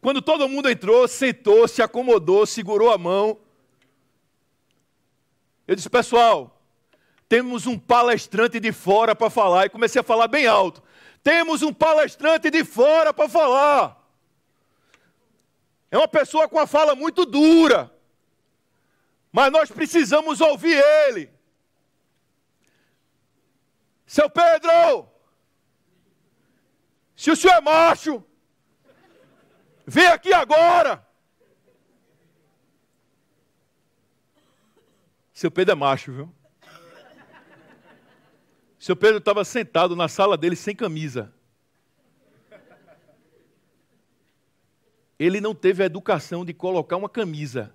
[0.00, 3.40] Quando todo mundo entrou, sentou, se acomodou, segurou a mão.
[5.66, 6.55] Eu disse, pessoal,
[7.28, 9.66] temos um palestrante de fora para falar.
[9.66, 10.82] E comecei a falar bem alto.
[11.22, 14.02] Temos um palestrante de fora para falar.
[15.90, 17.92] É uma pessoa com a fala muito dura.
[19.32, 21.30] Mas nós precisamos ouvir ele.
[24.06, 25.08] Seu Pedro,
[27.16, 28.24] se o senhor é macho,
[29.86, 31.06] Vem aqui agora!
[35.32, 36.34] Seu Pedro é macho, viu?
[38.86, 41.34] Seu Pedro estava sentado na sala dele sem camisa.
[45.18, 47.74] Ele não teve a educação de colocar uma camisa.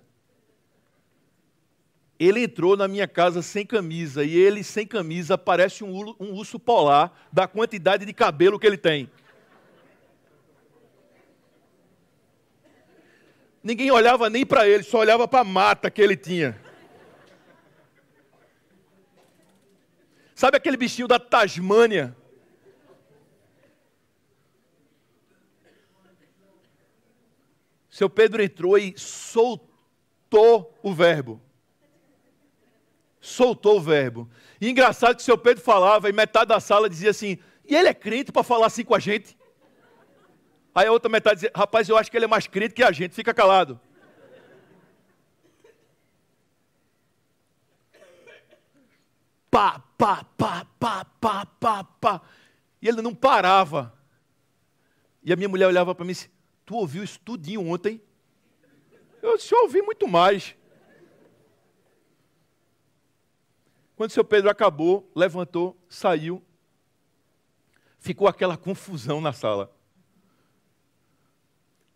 [2.18, 7.28] Ele entrou na minha casa sem camisa e ele sem camisa parece um, urso polar
[7.30, 9.10] da quantidade de cabelo que ele tem.
[13.62, 16.58] ninguém olhava nem para ele, só olhava para a mata que ele tinha.
[20.42, 22.16] Sabe aquele bichinho da Tasmânia?
[27.88, 31.40] Seu Pedro entrou e soltou o verbo.
[33.20, 34.28] Soltou o verbo.
[34.60, 37.94] E engraçado que seu Pedro falava e metade da sala dizia assim: e ele é
[37.94, 39.38] crente para falar assim com a gente?
[40.74, 42.90] Aí a outra metade diz, rapaz, eu acho que ele é mais crente que a
[42.90, 43.80] gente, fica calado.
[49.52, 52.22] Pá, pá, pá, pá, pá, pá, pá.
[52.80, 53.92] E ele não parava.
[55.22, 56.30] E a minha mulher olhava para mim e disse,
[56.64, 58.00] tu ouviu isso tudinho ontem?
[59.20, 60.56] Eu disse, eu ouvi muito mais.
[63.94, 66.42] Quando o seu Pedro acabou, levantou, saiu,
[67.98, 69.70] ficou aquela confusão na sala.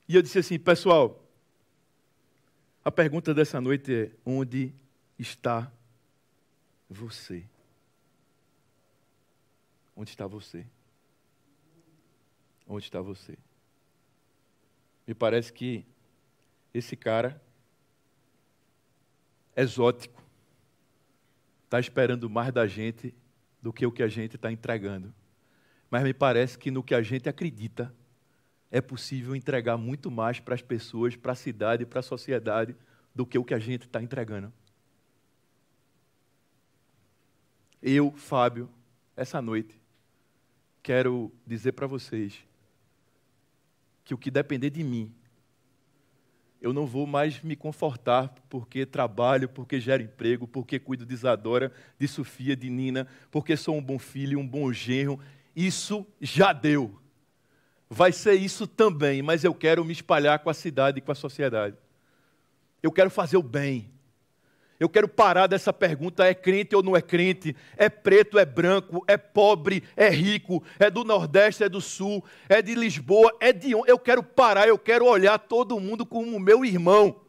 [0.06, 1.24] E eu disse assim, pessoal,
[2.84, 4.74] a pergunta dessa noite é: onde
[5.18, 5.72] está
[6.88, 7.44] você?
[9.96, 10.66] Onde está você?
[12.66, 13.38] Onde está você?
[15.06, 15.84] Me parece que
[16.74, 17.40] esse cara
[19.54, 20.22] exótico
[21.64, 23.14] está esperando mais da gente
[23.62, 25.14] do que o que a gente está entregando.
[25.90, 27.94] Mas me parece que no que a gente acredita,
[28.70, 32.76] é possível entregar muito mais para as pessoas, para a cidade, para a sociedade,
[33.14, 34.52] do que o que a gente está entregando.
[37.88, 38.68] Eu, Fábio,
[39.16, 39.80] essa noite,
[40.82, 42.44] quero dizer para vocês
[44.04, 45.14] que o que depender de mim,
[46.60, 51.72] eu não vou mais me confortar porque trabalho, porque gero emprego, porque cuido de Isadora,
[51.96, 55.20] de Sofia, de Nina, porque sou um bom filho, um bom genro.
[55.54, 57.00] Isso já deu
[57.88, 61.14] vai ser isso também, mas eu quero me espalhar com a cidade e com a
[61.14, 61.76] sociedade.
[62.82, 63.90] Eu quero fazer o bem.
[64.78, 67.56] Eu quero parar dessa pergunta: é crente ou não é crente?
[67.76, 72.60] É preto, é branco, é pobre, é rico, é do Nordeste, é do Sul, é
[72.60, 73.90] de Lisboa, é de onde?
[73.90, 77.20] Eu quero parar, eu quero olhar todo mundo como meu irmão.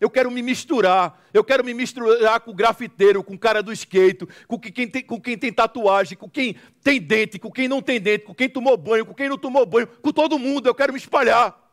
[0.00, 1.20] Eu quero me misturar.
[1.34, 5.02] Eu quero me misturar com o grafiteiro, com o cara do skate, com quem, tem,
[5.02, 8.48] com quem tem tatuagem, com quem tem dente, com quem não tem dente, com quem
[8.48, 10.68] tomou banho, com quem não tomou banho, com todo mundo.
[10.68, 11.67] Eu quero me espalhar.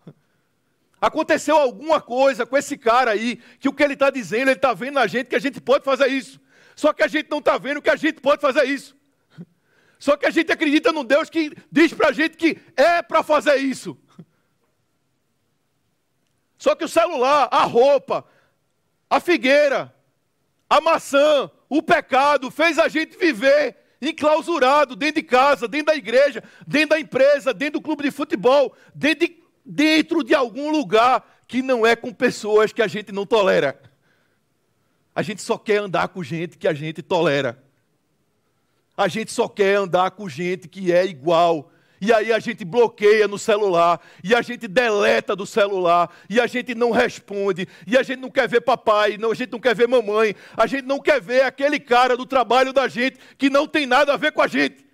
[1.00, 4.74] Aconteceu alguma coisa com esse cara aí, que o que ele está dizendo, ele está
[4.74, 6.40] vendo na gente que a gente pode fazer isso.
[6.76, 8.96] Só que a gente não está vendo que a gente pode fazer isso.
[9.98, 13.24] Só que a gente acredita num Deus que diz para a gente que é para
[13.24, 13.98] fazer isso.
[16.58, 18.26] Só que o celular, a roupa,
[19.10, 19.94] a figueira,
[20.70, 26.44] a maçã, o pecado fez a gente viver enclausurado dentro de casa, dentro da igreja,
[26.68, 31.62] dentro da empresa, dentro do clube de futebol, dentro de, dentro de algum lugar que
[31.62, 33.82] não é com pessoas que a gente não tolera.
[35.16, 37.64] A gente só quer andar com gente que a gente tolera.
[38.98, 41.72] A gente só quer andar com gente que é igual.
[42.00, 46.46] E aí a gente bloqueia no celular, e a gente deleta do celular, e a
[46.46, 49.74] gente não responde, e a gente não quer ver papai, não, a gente não quer
[49.74, 53.66] ver mamãe, a gente não quer ver aquele cara do trabalho da gente que não
[53.66, 54.85] tem nada a ver com a gente.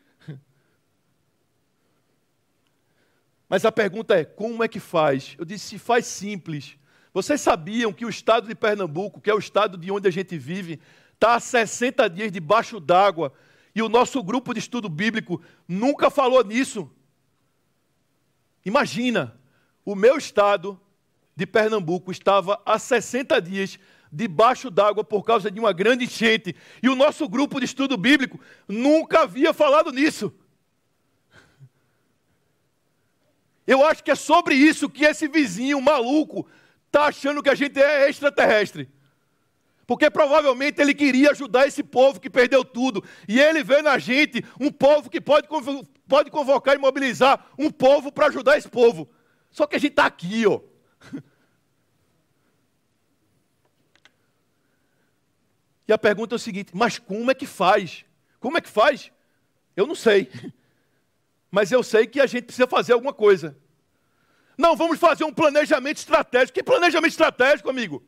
[3.52, 5.36] Mas a pergunta é: como é que faz?
[5.38, 6.78] Eu disse: faz simples.
[7.14, 10.38] Vocês sabiam que o estado de Pernambuco, que é o estado de onde a gente
[10.38, 10.80] vive,
[11.14, 13.34] está há 60 dias debaixo d'água
[13.76, 16.90] e o nosso grupo de estudo bíblico nunca falou nisso.
[18.66, 19.38] Imagina,
[19.84, 20.80] o meu estado
[21.36, 23.78] de Pernambuco estava há 60 dias
[24.10, 26.56] debaixo d'água por causa de uma grande enchente.
[26.82, 30.34] E o nosso grupo de estudo bíblico nunca havia falado nisso.
[33.72, 36.46] Eu acho que é sobre isso que esse vizinho maluco
[36.88, 38.90] está achando que a gente é extraterrestre.
[39.88, 43.02] Porque provavelmente ele queria ajudar esse povo que perdeu tudo.
[43.30, 45.48] E ele vê na gente um povo que pode,
[46.06, 49.10] pode convocar e mobilizar um povo para ajudar esse povo.
[49.50, 50.60] Só que a gente está aqui, ó.
[55.88, 58.06] E a pergunta é o seguinte: mas como é que faz?
[58.40, 59.12] Como é que faz?
[59.76, 60.30] Eu não sei.
[61.52, 63.58] Mas eu sei que a gente precisa fazer alguma coisa.
[64.58, 66.54] Não, vamos fazer um planejamento estratégico.
[66.54, 68.04] Que planejamento estratégico, amigo?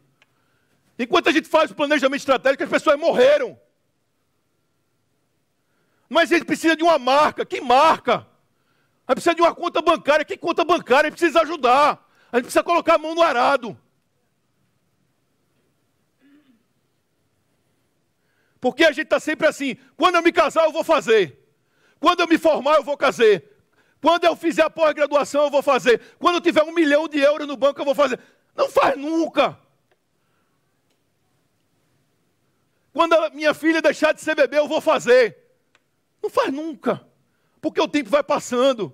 [0.98, 3.60] Enquanto a gente faz o planejamento estratégico, as pessoas morreram.
[6.08, 7.46] Mas a gente precisa de uma marca.
[7.46, 8.28] Que marca?
[9.08, 10.24] A gente precisa de uma conta bancária.
[10.24, 11.08] Que conta bancária?
[11.08, 12.08] A gente precisa ajudar.
[12.32, 13.78] A gente precisa colocar a mão no arado.
[18.60, 21.40] Porque a gente está sempre assim: quando eu me casar, eu vou fazer.
[22.00, 23.53] Quando eu me formar, eu vou fazer.
[24.04, 26.02] Quando eu fizer a pós-graduação, eu vou fazer.
[26.20, 28.20] Quando eu tiver um milhão de euros no banco, eu vou fazer.
[28.54, 29.58] Não faz nunca.
[32.92, 35.38] Quando a minha filha deixar de ser bebê, eu vou fazer.
[36.22, 37.08] Não faz nunca.
[37.62, 38.94] Porque o tempo vai passando.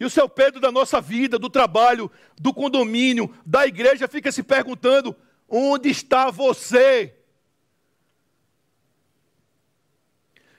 [0.00, 4.42] E o seu Pedro da nossa vida, do trabalho, do condomínio, da igreja, fica se
[4.42, 5.14] perguntando:
[5.46, 7.14] onde está você?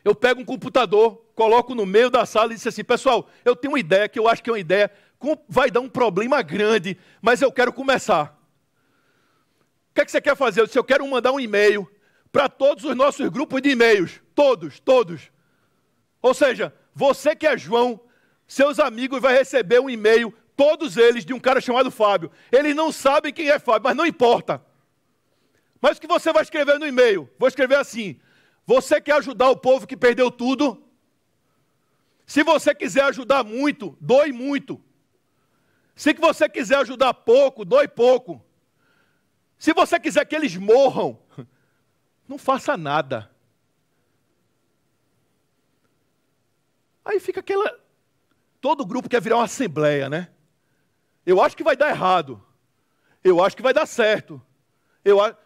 [0.05, 3.71] Eu pego um computador, coloco no meio da sala e disse assim: pessoal, eu tenho
[3.71, 4.91] uma ideia que eu acho que é uma ideia,
[5.47, 8.37] vai dar um problema grande, mas eu quero começar
[9.97, 10.61] que, é que você quer fazer?
[10.61, 11.89] Eu disse, eu quero mandar um e-mail
[12.31, 14.21] para todos os nossos grupos de e-mails.
[14.35, 15.31] Todos, todos.
[16.21, 17.99] Ou seja, você que é João,
[18.47, 22.31] seus amigos vai receber um e-mail, todos eles, de um cara chamado Fábio.
[22.51, 24.63] Eles não sabem quem é Fábio, mas não importa.
[25.81, 27.27] Mas o que você vai escrever no e-mail?
[27.39, 28.19] Vou escrever assim:
[28.65, 30.83] Você quer ajudar o povo que perdeu tudo?
[32.27, 34.83] Se você quiser ajudar muito, doe muito.
[35.95, 38.45] Se você quiser ajudar pouco, doe pouco.
[39.57, 41.17] Se você quiser que eles morram,
[42.27, 43.31] não faça nada.
[47.03, 47.79] Aí fica aquela.
[48.59, 50.29] Todo grupo quer virar uma assembleia, né?
[51.25, 52.43] Eu acho que vai dar errado.
[53.23, 54.41] Eu acho que vai dar certo.
[55.03, 55.37] Eu acho.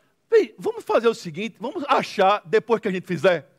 [0.57, 3.50] Vamos fazer o seguinte: vamos achar depois que a gente fizer.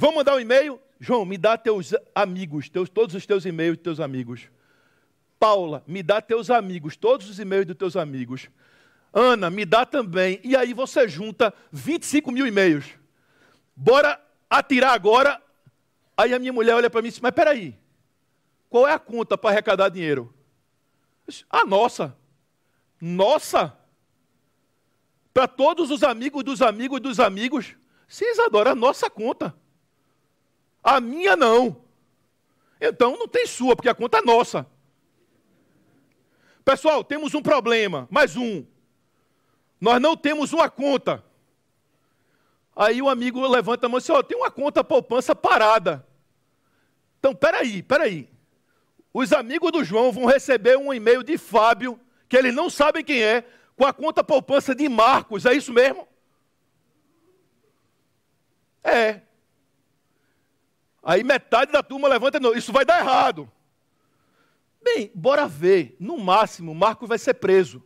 [0.00, 0.80] Vamos mandar um e-mail?
[1.00, 4.48] João, me dá teus amigos, teus, todos os teus e-mails de teus amigos.
[5.40, 8.48] Paula, me dá teus amigos, todos os e-mails dos teus amigos.
[9.12, 10.40] Ana, me dá também.
[10.44, 12.84] E aí você junta 25 mil e-mails.
[13.74, 15.42] Bora atirar agora.
[16.16, 17.76] Aí a minha mulher olha para mim e diz: Mas peraí,
[18.70, 20.32] qual é a conta para arrecadar dinheiro?
[21.50, 22.16] A nossa.
[23.00, 23.76] Nossa?
[25.34, 27.74] Para todos os amigos dos amigos dos amigos?
[28.06, 29.52] Sim, Isadora, a nossa conta.
[30.82, 31.82] A minha não.
[32.80, 34.66] Então não tem sua, porque a conta é nossa.
[36.64, 38.64] Pessoal, temos um problema, mais um.
[39.80, 41.24] Nós não temos uma conta.
[42.74, 46.06] Aí o amigo levanta a mão e diz: Ó, oh, tem uma conta poupança parada.
[47.18, 48.28] Então, peraí, peraí.
[49.12, 53.22] Os amigos do João vão receber um e-mail de Fábio, que eles não sabem quem
[53.22, 53.44] é,
[53.76, 55.44] com a conta poupança de Marcos.
[55.46, 56.06] É isso mesmo?
[58.84, 59.22] É.
[61.02, 63.50] Aí metade da turma levanta, não, isso vai dar errado.
[64.82, 65.96] Bem, bora ver.
[65.98, 67.82] No máximo, Marco vai ser preso.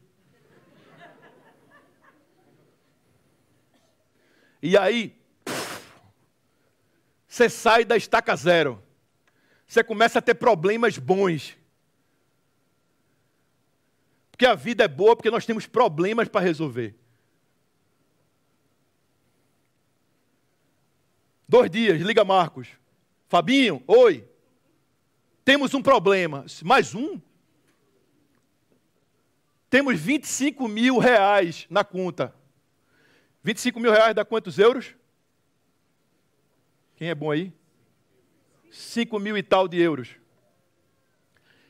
[4.63, 5.17] E aí,
[7.27, 8.83] você sai da estaca zero.
[9.67, 11.56] Você começa a ter problemas bons.
[14.31, 16.94] Porque a vida é boa, porque nós temos problemas para resolver.
[21.48, 22.69] Dois dias, liga Marcos.
[23.33, 24.28] Fabinho, oi.
[25.42, 26.44] Temos um problema.
[26.62, 27.18] Mais um?
[29.70, 32.35] Temos 25 mil reais na conta.
[33.42, 34.94] 25 mil reais dá quantos euros?
[36.94, 37.54] Quem é bom aí?
[38.70, 40.10] 5 mil e tal de euros.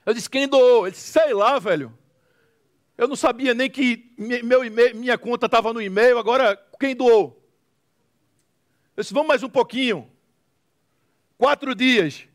[0.04, 0.88] Eu disse, quem doou?
[0.88, 1.96] Ele disse, sei lá, velho.
[2.98, 4.62] Eu não sabia nem que meu
[4.96, 7.40] minha conta estava no e-mail, agora quem doou?
[8.96, 10.11] Eu disse, vamos mais um pouquinho.
[11.36, 12.26] Quatro dias,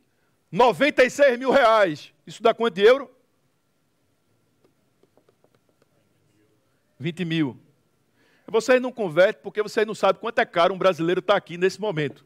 [0.52, 2.14] 96 mil reais.
[2.26, 3.10] Isso dá quanto de euro?
[7.00, 7.60] 20 mil.
[8.48, 11.58] Vocês não convertem porque vocês não sabem quanto é caro um brasileiro estar tá aqui
[11.58, 12.26] nesse momento.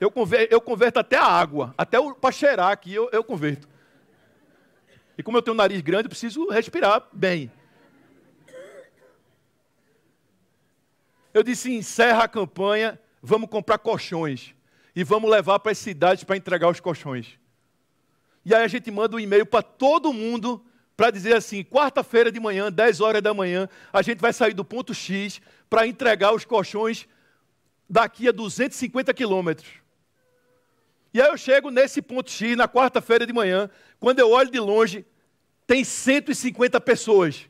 [0.00, 3.68] Eu converto, eu converto até a água, até para cheirar aqui eu, eu converto.
[5.16, 7.50] E como eu tenho um nariz grande, eu preciso respirar bem.
[11.32, 14.54] Eu disse: encerra a campanha, vamos comprar colchões.
[14.94, 17.38] E vamos levar para as cidades para entregar os colchões.
[18.44, 20.64] E aí a gente manda um e-mail para todo mundo
[20.96, 24.64] para dizer assim: quarta-feira de manhã, 10 horas da manhã, a gente vai sair do
[24.64, 27.08] ponto X para entregar os colchões
[27.88, 29.68] daqui a 250 quilômetros.
[31.12, 33.70] E aí eu chego nesse ponto X na quarta-feira de manhã,
[34.00, 35.06] quando eu olho de longe,
[35.66, 37.48] tem 150 pessoas.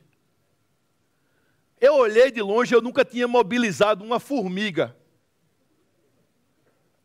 [1.81, 4.95] Eu olhei de longe, eu nunca tinha mobilizado uma formiga.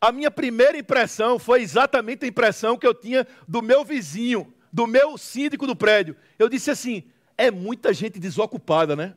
[0.00, 4.86] A minha primeira impressão foi exatamente a impressão que eu tinha do meu vizinho, do
[4.86, 6.16] meu síndico do prédio.
[6.38, 7.04] Eu disse assim:
[7.36, 9.14] é muita gente desocupada, né?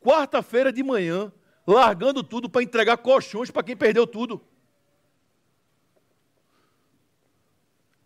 [0.00, 1.30] Quarta-feira de manhã,
[1.66, 4.42] largando tudo para entregar colchões para quem perdeu tudo.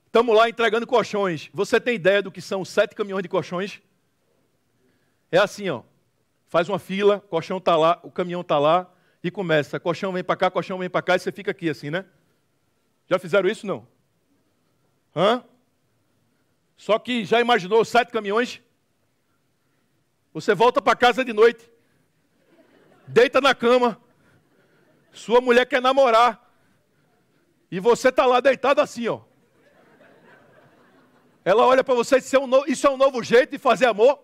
[0.07, 1.51] Estamos lá entregando colchões.
[1.53, 3.81] Você tem ideia do que são sete caminhões de colchões?
[5.31, 5.83] É assim, ó.
[6.49, 8.91] Faz uma fila, colchão está lá, o caminhão está lá
[9.27, 9.81] e começa.
[9.81, 12.05] Colchão vem para cá, colchão vem para cá e você fica aqui assim, né?
[13.09, 13.87] Já fizeram isso não?
[15.14, 15.45] Hã?
[16.77, 18.62] Só que já imaginou sete caminhões?
[20.33, 21.70] Você volta para casa de noite,
[23.07, 23.99] deita na cama,
[25.11, 26.47] sua mulher quer namorar
[27.70, 29.22] e você está lá deitado assim, ó.
[31.43, 32.33] Ela olha para você e diz:
[32.66, 34.22] Isso é um novo jeito de fazer amor?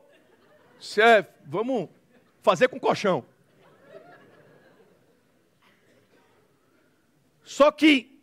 [0.78, 1.88] Isso é, vamos
[2.42, 3.24] fazer com colchão.
[7.43, 8.20] Só que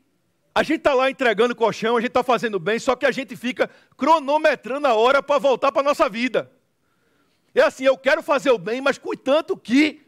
[0.54, 3.36] a gente está lá entregando colchão, a gente está fazendo bem, só que a gente
[3.36, 6.52] fica cronometrando a hora para voltar para a nossa vida.
[7.54, 10.06] É assim, eu quero fazer o bem, mas cuidando que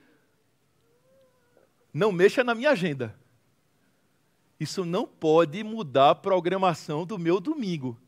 [1.93, 3.15] não mexa na minha agenda.
[4.59, 7.99] Isso não pode mudar a programação do meu domingo.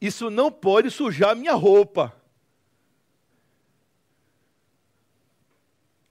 [0.00, 2.14] Isso não pode sujar minha roupa.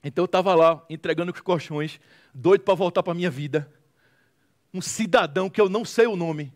[0.02, 1.98] Então eu estava lá entregando os colchões,
[2.34, 3.72] doido para voltar para a minha vida.
[4.76, 6.52] Um cidadão que eu não sei o nome.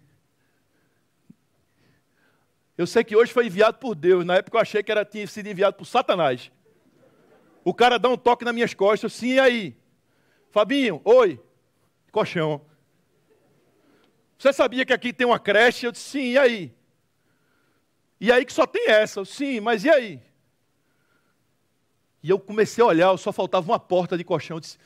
[2.76, 4.26] Eu sei que hoje foi enviado por Deus.
[4.26, 6.52] Na época eu achei que era, tinha sido enviado por Satanás.
[7.64, 9.76] O cara dá um toque nas minhas costas, sim, e aí?
[10.50, 11.40] Fabinho, oi.
[12.12, 12.60] Colchão.
[14.38, 15.86] Você sabia que aqui tem uma creche?
[15.86, 16.74] Eu disse, sim, e aí?
[18.20, 19.24] E aí que só tem essa.
[19.24, 20.22] Sim, mas e aí?
[22.22, 24.58] E eu comecei a olhar, só faltava uma porta de colchão.
[24.58, 24.78] Eu disse,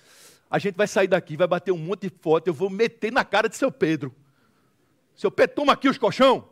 [0.54, 3.24] a gente vai sair daqui, vai bater um monte de foto, eu vou meter na
[3.24, 4.14] cara de seu Pedro.
[5.16, 6.48] Seu Pedro, toma aqui os colchão.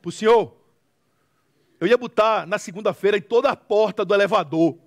[0.00, 0.56] Para o senhor.
[1.78, 4.78] Eu ia botar na segunda-feira em toda a porta do elevador.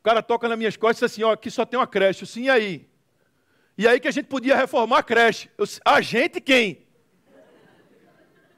[0.00, 2.26] O cara toca nas minhas costas e diz assim, ó, aqui só tem uma creche.
[2.26, 2.86] Sim, e aí?
[3.78, 5.48] E aí que a gente podia reformar a creche.
[5.56, 6.86] Eu, a gente quem?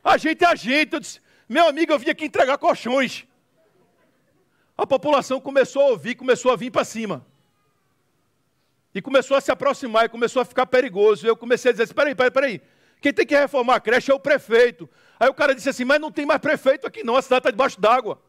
[0.02, 0.92] A gente é a gente.
[0.92, 3.24] Eu disse, meu amigo, eu vim aqui entregar colchões.
[4.76, 7.24] A população começou a ouvir, começou a vir para cima.
[8.94, 11.26] E começou a se aproximar e começou a ficar perigoso.
[11.26, 12.62] Eu comecei a dizer: espera aí, espera aí.
[13.00, 14.88] Quem tem que reformar a creche é o prefeito.
[15.18, 17.50] Aí o cara disse assim: mas não tem mais prefeito aqui, não, a cidade está
[17.50, 18.20] debaixo d'água.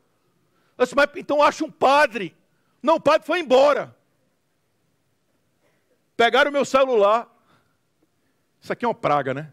[0.78, 2.36] Eu disse: mas então acha um padre.
[2.82, 3.96] Não, o padre foi embora.
[6.16, 7.34] Pegaram o meu celular.
[8.62, 9.52] Isso aqui é uma praga, né?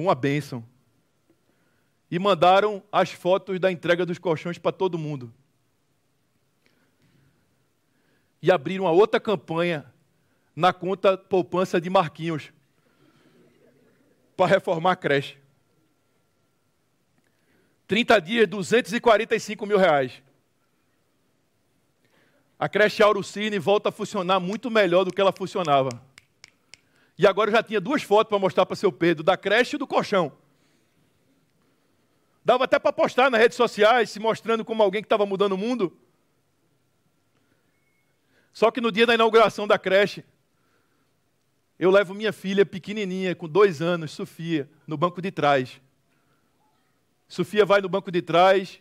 [0.00, 0.64] uma bênção.
[2.10, 5.32] E mandaram as fotos da entrega dos colchões para todo mundo.
[8.40, 9.92] E abriram a outra campanha
[10.54, 12.52] na conta poupança de Marquinhos
[14.36, 15.36] para reformar a creche.
[17.86, 20.22] 30 dias, 245 mil reais.
[22.58, 25.90] A creche Aurucine volta a funcionar muito melhor do que ela funcionava.
[27.18, 29.78] E agora eu já tinha duas fotos para mostrar para seu Pedro, da creche e
[29.78, 30.32] do colchão.
[32.46, 35.58] Dava até para postar nas redes sociais, se mostrando como alguém que estava mudando o
[35.58, 35.92] mundo.
[38.52, 40.24] Só que no dia da inauguração da creche,
[41.76, 45.80] eu levo minha filha pequenininha, com dois anos, Sofia, no banco de trás.
[47.26, 48.80] Sofia vai no banco de trás,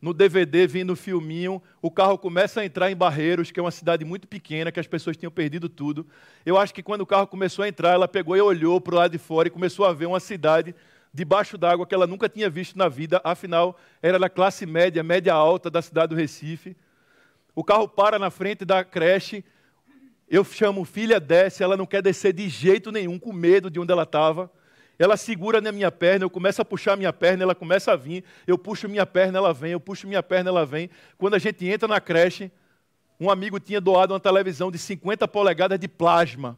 [0.00, 3.72] no DVD, vindo o filminho, o carro começa a entrar em Barreiros, que é uma
[3.72, 6.06] cidade muito pequena, que as pessoas tinham perdido tudo.
[6.46, 8.98] Eu acho que quando o carro começou a entrar, ela pegou e olhou para o
[8.98, 10.72] lado de fora e começou a ver uma cidade
[11.12, 15.34] debaixo d'água que ela nunca tinha visto na vida, afinal, era da classe média, média
[15.34, 16.76] alta da cidade do Recife.
[17.54, 19.44] O carro para na frente da creche,
[20.28, 23.92] eu chamo filha, desce, ela não quer descer de jeito nenhum, com medo de onde
[23.92, 24.50] ela estava.
[24.98, 28.24] Ela segura na minha perna, eu começo a puxar minha perna, ela começa a vir,
[28.46, 30.88] eu puxo minha perna, ela vem, eu puxo minha perna, ela vem.
[31.18, 32.50] Quando a gente entra na creche,
[33.20, 36.56] um amigo tinha doado uma televisão de 50 polegadas de plasma.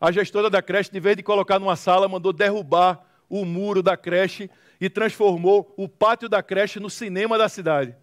[0.00, 3.96] A gestora da creche, de vez de colocar numa sala, mandou derrubar o muro da
[3.96, 7.96] creche e transformou o pátio da creche no cinema da cidade.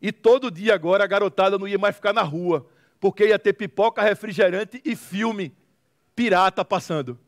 [0.00, 2.66] E todo dia agora a garotada não ia mais ficar na rua,
[3.00, 5.54] porque ia ter pipoca, refrigerante e filme
[6.14, 7.18] pirata passando.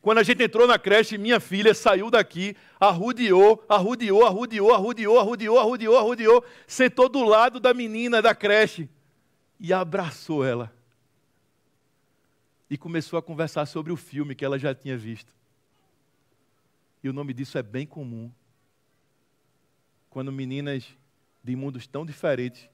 [0.00, 5.58] Quando a gente entrou na creche, minha filha saiu daqui, arrudeou, arrudeou, arrudeou, arrudeou, arrudeou,
[5.58, 8.88] arrudeou, arrudeou, sentou do lado da menina da creche
[9.60, 10.74] e abraçou ela.
[12.68, 15.32] E começou a conversar sobre o filme que ela já tinha visto.
[17.02, 18.32] E o nome disso é bem comum.
[20.08, 20.96] Quando meninas
[21.44, 22.68] de mundos tão diferentes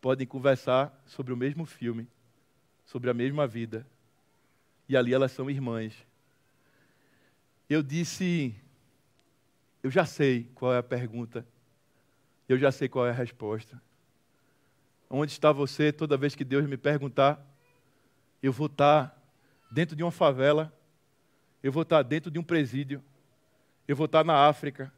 [0.00, 2.06] podem conversar sobre o mesmo filme
[2.84, 3.86] sobre a mesma vida.
[4.88, 5.94] E ali elas são irmãs.
[7.68, 8.54] Eu disse:
[9.82, 11.46] Eu já sei qual é a pergunta.
[12.48, 13.80] Eu já sei qual é a resposta.
[15.16, 17.40] Onde está você toda vez que Deus me perguntar?
[18.42, 19.16] Eu vou estar
[19.70, 20.76] dentro de uma favela.
[21.62, 23.00] Eu vou estar dentro de um presídio.
[23.86, 24.92] Eu vou estar na África.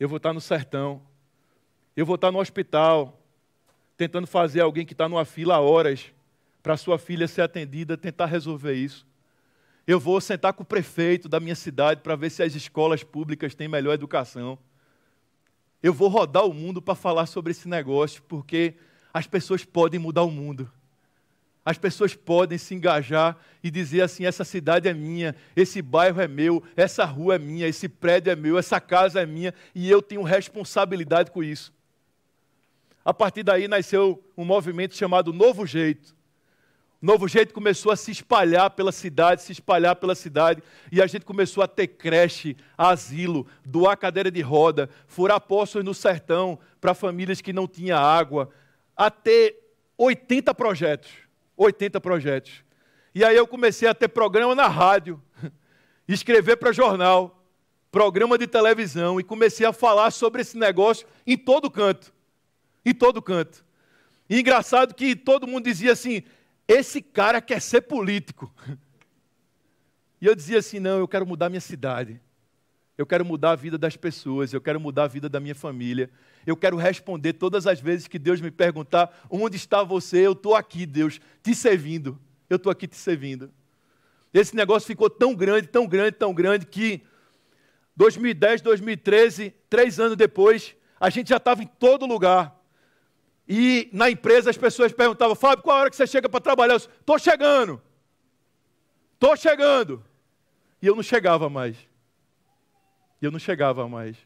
[0.00, 1.00] Eu vou estar no sertão.
[1.96, 3.22] Eu vou estar no hospital,
[3.96, 6.12] tentando fazer alguém que está numa fila há horas
[6.60, 9.06] para sua filha ser atendida, tentar resolver isso.
[9.86, 13.54] Eu vou sentar com o prefeito da minha cidade para ver se as escolas públicas
[13.54, 14.58] têm melhor educação.
[15.80, 18.74] Eu vou rodar o mundo para falar sobre esse negócio, porque
[19.12, 20.70] as pessoas podem mudar o mundo.
[21.64, 26.28] As pessoas podem se engajar e dizer assim: essa cidade é minha, esse bairro é
[26.28, 30.00] meu, essa rua é minha, esse prédio é meu, essa casa é minha e eu
[30.00, 31.72] tenho responsabilidade com isso.
[33.04, 36.14] A partir daí nasceu um movimento chamado Novo Jeito
[37.02, 41.24] Novo Jeito começou a se espalhar pela cidade, se espalhar pela cidade, e a gente
[41.24, 47.40] começou a ter creche, asilo, doar cadeira de roda, furar poços no sertão para famílias
[47.40, 48.50] que não tinham água,
[49.00, 49.56] a ter
[49.96, 51.10] 80 projetos.
[51.56, 52.62] 80 projetos.
[53.14, 55.18] E aí eu comecei a ter programa na rádio,
[56.06, 57.42] escrever para jornal,
[57.90, 62.12] programa de televisão, e comecei a falar sobre esse negócio em todo canto.
[62.84, 63.64] Em todo canto.
[64.28, 66.22] E engraçado que todo mundo dizia assim:
[66.68, 68.52] esse cara quer ser político.
[70.22, 72.20] E eu dizia assim: não, eu quero mudar minha cidade.
[72.98, 76.10] Eu quero mudar a vida das pessoas, eu quero mudar a vida da minha família.
[76.46, 80.26] Eu quero responder todas as vezes que Deus me perguntar: onde está você?
[80.26, 82.18] Eu estou aqui, Deus, te servindo.
[82.48, 83.50] Eu estou aqui te servindo.
[84.32, 87.02] Esse negócio ficou tão grande, tão grande, tão grande que
[87.96, 92.58] 2010, 2013, três anos depois, a gente já estava em todo lugar.
[93.48, 96.74] E na empresa as pessoas perguntavam, Fábio, qual a hora que você chega para trabalhar?
[96.74, 97.82] Eu estou chegando.
[99.14, 100.04] Estou chegando.
[100.80, 101.76] E eu não chegava mais.
[103.20, 104.16] E eu não chegava mais.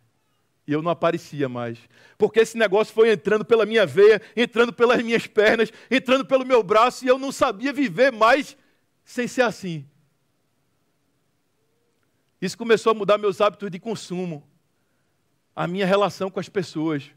[0.67, 1.79] E eu não aparecia mais.
[2.17, 6.63] Porque esse negócio foi entrando pela minha veia, entrando pelas minhas pernas, entrando pelo meu
[6.63, 8.57] braço, e eu não sabia viver mais
[9.05, 9.87] sem ser assim.
[12.41, 14.47] Isso começou a mudar meus hábitos de consumo,
[15.55, 17.11] a minha relação com as pessoas,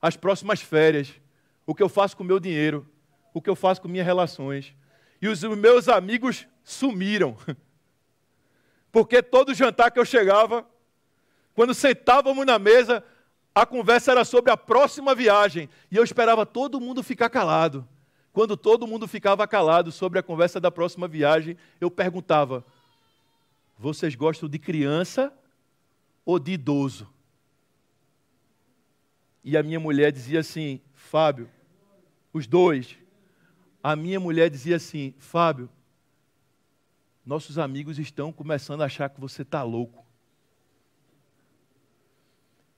[0.00, 1.20] as próximas férias
[1.70, 2.84] o que eu faço com o meu dinheiro,
[3.32, 4.74] o que eu faço com minhas relações.
[5.22, 7.36] E os meus amigos sumiram.
[8.90, 10.66] Porque todo jantar que eu chegava,
[11.54, 13.04] quando sentávamos na mesa,
[13.54, 15.68] a conversa era sobre a próxima viagem.
[15.90, 17.86] E eu esperava todo mundo ficar calado.
[18.32, 22.64] Quando todo mundo ficava calado sobre a conversa da próxima viagem, eu perguntava:
[23.78, 25.32] vocês gostam de criança
[26.24, 27.08] ou de idoso?
[29.42, 31.50] E a minha mulher dizia assim: Fábio,
[32.32, 32.96] os dois.
[33.82, 35.68] A minha mulher dizia assim: Fábio,
[37.24, 40.04] nossos amigos estão começando a achar que você está louco.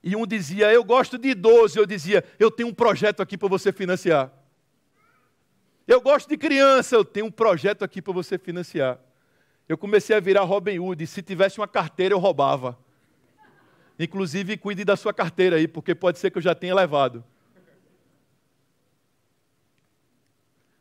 [0.03, 1.79] E um dizia: Eu gosto de idoso.
[1.79, 4.31] Eu dizia: Eu tenho um projeto aqui para você financiar.
[5.87, 6.95] Eu gosto de criança.
[6.95, 8.99] Eu tenho um projeto aqui para você financiar.
[9.67, 11.07] Eu comecei a virar Robin Hood.
[11.07, 12.77] Se tivesse uma carteira, eu roubava.
[13.97, 17.23] Inclusive, cuide da sua carteira aí, porque pode ser que eu já tenha levado.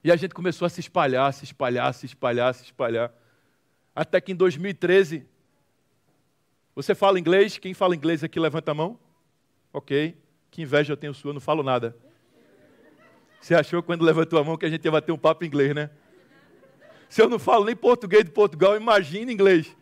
[0.03, 3.13] E a gente começou a se espalhar, se espalhar, se espalhar, se espalhar.
[3.95, 5.25] Até que em 2013,
[6.75, 7.59] Você fala inglês?
[7.59, 8.99] Quem fala inglês aqui levanta a mão.
[9.73, 10.17] Ok.
[10.51, 11.97] Que inveja eu tenho sua, não falo nada.
[13.41, 15.75] Você achou quando levantou a mão que a gente ia bater um papo em inglês,
[15.75, 15.91] né?
[17.09, 19.77] Se eu não falo nem português de Portugal, imagina inglês.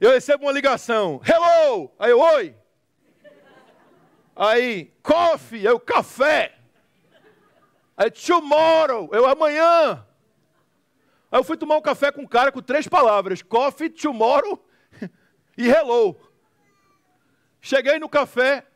[0.00, 1.20] Eu recebo uma ligação.
[1.24, 1.90] Hello!
[1.98, 2.54] Aí eu, oi!
[4.34, 6.56] Aí, coffee, eu, café.
[7.96, 10.06] Aí, tomorrow, eu, amanhã.
[11.30, 14.58] Aí eu fui tomar um café com um cara com três palavras: coffee, tomorrow
[15.56, 16.16] e hello.
[17.60, 18.66] Cheguei no café,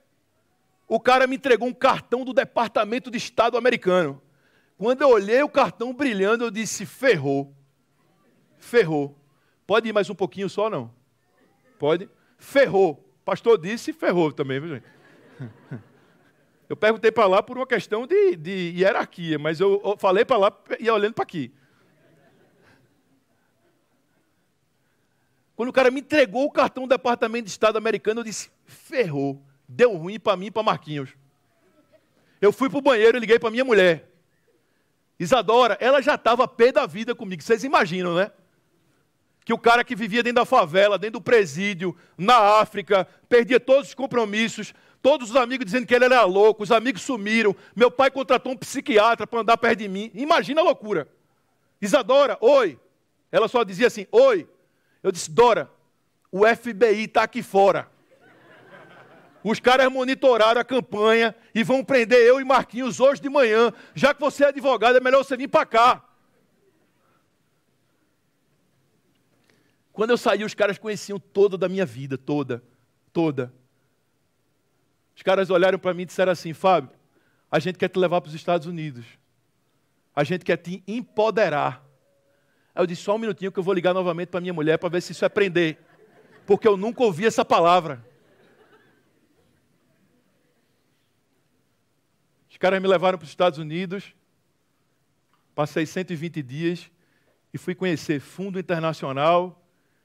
[0.87, 4.21] o cara me entregou um cartão do Departamento de Estado americano.
[4.77, 7.55] Quando eu olhei o cartão brilhando, eu disse: ferrou.
[8.59, 9.17] Ferrou.
[9.67, 10.93] Pode ir mais um pouquinho só, não?
[11.79, 12.09] Pode?
[12.39, 13.03] Ferrou.
[13.25, 14.87] Pastor disse ferrou também, viu, gente?
[16.67, 20.39] Eu perguntei para lá por uma questão de, de hierarquia, mas eu, eu falei para
[20.39, 21.53] lá e olhando para aqui.
[25.55, 29.43] Quando o cara me entregou o cartão do Departamento de Estado americano, eu disse: ferrou.
[29.69, 31.11] Deu ruim para mim e para Marquinhos.
[32.41, 34.11] Eu fui para o banheiro e liguei para minha mulher.
[35.19, 37.43] Isadora, ela já estava pé da vida comigo.
[37.43, 38.31] Vocês imaginam, né?
[39.45, 43.89] que o cara que vivia dentro da favela, dentro do presídio, na África, perdia todos
[43.89, 48.11] os compromissos, todos os amigos dizendo que ele era louco, os amigos sumiram, meu pai
[48.11, 50.11] contratou um psiquiatra para andar perto de mim.
[50.15, 51.07] Imagina a loucura.
[51.81, 52.79] Isadora, oi.
[53.31, 54.49] Ela só dizia assim, oi.
[55.03, 55.71] Eu disse, Dora,
[56.33, 57.91] o FBI está aqui fora.
[59.45, 63.71] Os caras monitoraram a campanha e vão prender eu e Marquinhos hoje de manhã.
[63.95, 66.03] Já que você é advogado, é melhor você vir para cá.
[69.93, 72.65] Quando eu saí, os caras conheciam toda da minha vida, toda,
[73.13, 73.53] toda.
[75.15, 76.91] Os caras olharam para mim e disseram assim: Fábio,
[77.53, 79.05] a gente quer te levar para os Estados Unidos.
[80.17, 81.85] A gente quer te empoderar.
[82.75, 84.89] Aí eu disse: só um minutinho que eu vou ligar novamente para minha mulher para
[84.89, 85.79] ver se isso é prender.
[86.47, 88.14] Porque eu nunca ouvi essa palavra.
[92.65, 94.15] Caras me levaram para os Estados Unidos.
[95.55, 96.91] Passei 120 dias
[97.53, 99.63] e fui conhecer Fundo Internacional,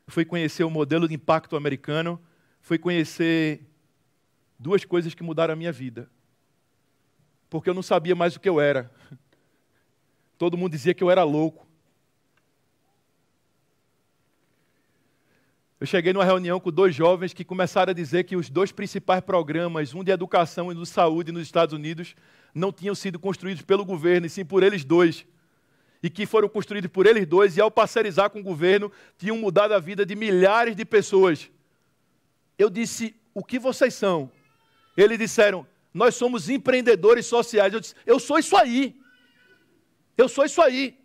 [0.09, 2.21] fui conhecer o modelo de impacto americano,
[2.59, 3.65] fui conhecer
[4.59, 6.11] duas coisas que mudaram a minha vida.
[7.49, 8.91] Porque eu não sabia mais o que eu era.
[10.37, 11.65] Todo mundo dizia que eu era louco.
[15.79, 19.21] Eu cheguei numa reunião com dois jovens que começaram a dizer que os dois principais
[19.21, 22.15] programas, um de educação e um de saúde nos Estados Unidos,
[22.53, 25.25] não tinham sido construídos pelo governo, e sim por eles dois
[26.01, 29.73] e que foram construídos por eles dois, e ao parcerizar com o governo, tinham mudado
[29.73, 31.49] a vida de milhares de pessoas.
[32.57, 34.31] Eu disse: O que vocês são?
[34.95, 37.73] Eles disseram: Nós somos empreendedores sociais.
[37.73, 38.95] Eu disse: Eu sou isso aí.
[40.17, 40.97] Eu sou isso aí.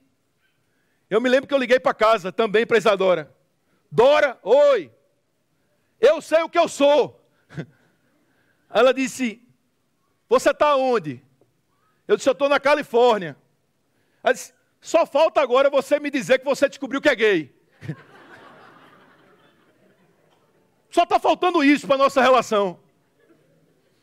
[1.11, 3.35] Eu me lembro que eu liguei para casa também para Isadora.
[3.95, 4.91] Dora, oi.
[6.01, 7.25] Eu sei o que eu sou.
[8.69, 9.41] Ela disse:
[10.29, 11.23] Você está onde?
[12.09, 13.37] Eu disse: Eu estou na Califórnia.
[14.21, 17.55] Ela disse: só falta agora você me dizer que você descobriu que é gay.
[20.91, 22.79] Só está faltando isso para a nossa relação.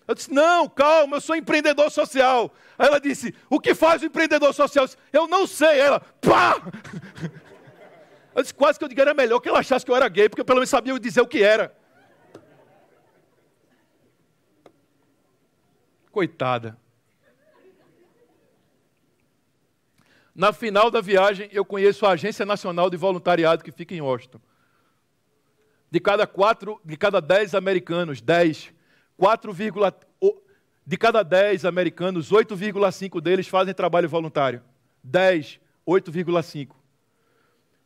[0.07, 2.53] Eu disse, não, calma, eu sou empreendedor social.
[2.77, 4.83] Aí ela disse, o que faz o empreendedor social?
[4.83, 5.79] Eu, disse, eu não sei.
[5.79, 6.59] Ela, pá!
[8.33, 10.29] Eu disse, quase que eu diga era melhor que ela achasse que eu era gay,
[10.29, 11.75] porque eu pelo menos sabia dizer o que era.
[16.11, 16.77] Coitada.
[20.33, 24.39] Na final da viagem, eu conheço a Agência Nacional de Voluntariado que fica em Washington.
[25.89, 28.73] De cada quatro, de cada dez americanos, dez,
[29.17, 29.53] 4,
[30.85, 34.63] de cada dez americanos, 8,5 deles fazem trabalho voluntário.
[35.03, 36.80] 10, 8,5.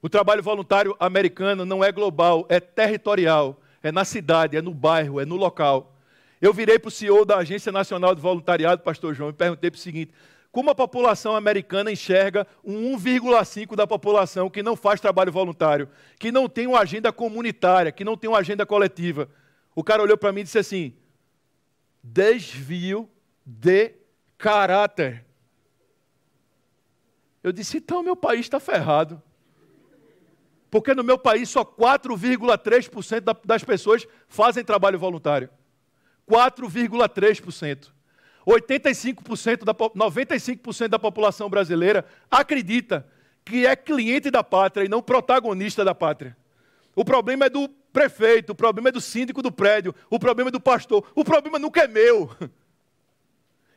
[0.06, 5.20] O trabalho voluntário americano não é global, é territorial, é na cidade, é no bairro,
[5.20, 5.96] é no local.
[6.40, 9.80] Eu virei para o CEO da Agência Nacional de Voluntariado, pastor João, e perguntei para
[9.80, 10.14] o seguinte:
[10.52, 15.90] como a população americana enxerga um 1,5% da população que não faz trabalho voluntário,
[16.20, 19.28] que não tem uma agenda comunitária, que não tem uma agenda coletiva.
[19.74, 20.94] O cara olhou para mim e disse assim:
[22.04, 23.10] desvio
[23.44, 23.94] de
[24.38, 25.26] caráter.
[27.42, 29.20] Eu disse: então meu país está ferrado.
[30.76, 35.50] Porque no meu país só 4,3% das pessoas fazem trabalho voluntário.
[36.30, 37.94] 4,3%.
[38.46, 43.08] 85% da, 95% da população brasileira acredita
[43.46, 46.36] que é cliente da pátria e não protagonista da pátria.
[46.94, 50.52] O problema é do prefeito, o problema é do síndico do prédio, o problema é
[50.52, 52.30] do pastor, o problema nunca é meu.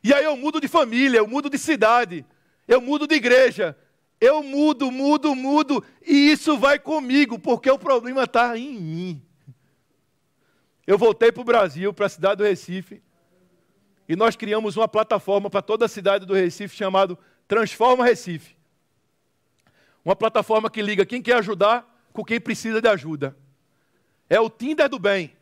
[0.03, 2.25] E aí eu mudo de família, eu mudo de cidade,
[2.67, 3.77] eu mudo de igreja,
[4.19, 9.21] eu mudo, mudo, mudo, e isso vai comigo, porque o problema está em mim.
[10.85, 13.01] eu voltei para o Brasil, para a cidade do Recife,
[14.07, 17.17] e nós criamos uma plataforma para toda a cidade do Recife chamado
[17.47, 18.57] Transforma Recife.
[20.03, 23.37] Uma plataforma que liga quem quer ajudar com quem precisa de ajuda.
[24.27, 25.37] É o Tinder do bem.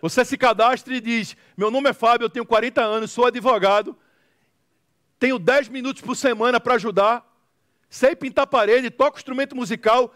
[0.00, 3.96] Você se cadastra e diz: Meu nome é Fábio, eu tenho 40 anos, sou advogado,
[5.24, 7.26] tenho 10 minutos por semana para ajudar,
[7.88, 10.14] sei pintar parede, toco instrumento musical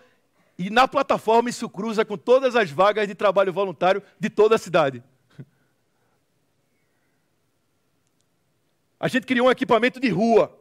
[0.59, 4.59] e na plataforma isso cruza com todas as vagas de trabalho voluntário de toda a
[4.59, 5.03] cidade.
[9.01, 10.55] A gente criou um equipamento de rua.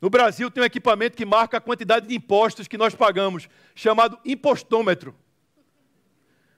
[0.00, 4.18] No Brasil tem um equipamento que marca a quantidade de impostos que nós pagamos, chamado
[4.24, 5.14] impostômetro.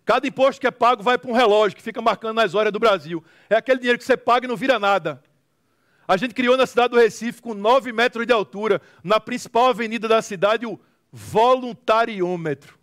[0.07, 2.79] Cada imposto que é pago vai para um relógio que fica marcando nas horas do
[2.79, 3.23] Brasil.
[3.51, 5.23] É aquele dinheiro que você paga e não vira nada.
[6.09, 10.09] A gente criou na cidade do Recife, com 9 metros de altura, na principal avenida
[10.09, 10.81] da cidade, o
[11.13, 12.79] voluntariômetro.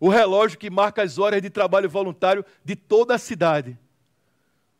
[0.00, 3.78] O relógio que marca as horas de trabalho voluntário de toda a cidade.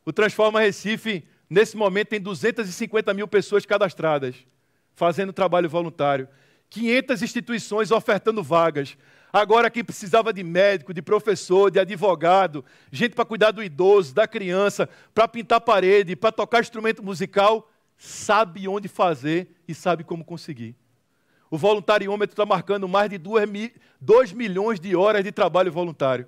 [0.05, 4.35] O Transforma Recife, nesse momento, tem 250 mil pessoas cadastradas,
[4.93, 6.29] fazendo trabalho voluntário.
[6.71, 8.97] 500 instituições ofertando vagas.
[9.33, 14.29] Agora, quem precisava de médico, de professor, de advogado, gente para cuidar do idoso, da
[14.29, 20.77] criança, para pintar parede, para tocar instrumento musical, sabe onde fazer e sabe como conseguir.
[21.51, 26.27] O voluntariômetro está marcando mais de 2 milhões de horas de trabalho voluntário.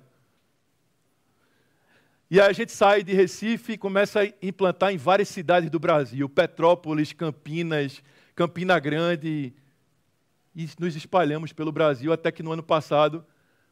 [2.29, 5.79] E aí a gente sai de Recife e começa a implantar em várias cidades do
[5.79, 8.01] Brasil, Petrópolis, Campinas,
[8.35, 9.53] Campina Grande,
[10.55, 13.25] e nos espalhamos pelo Brasil até que no ano passado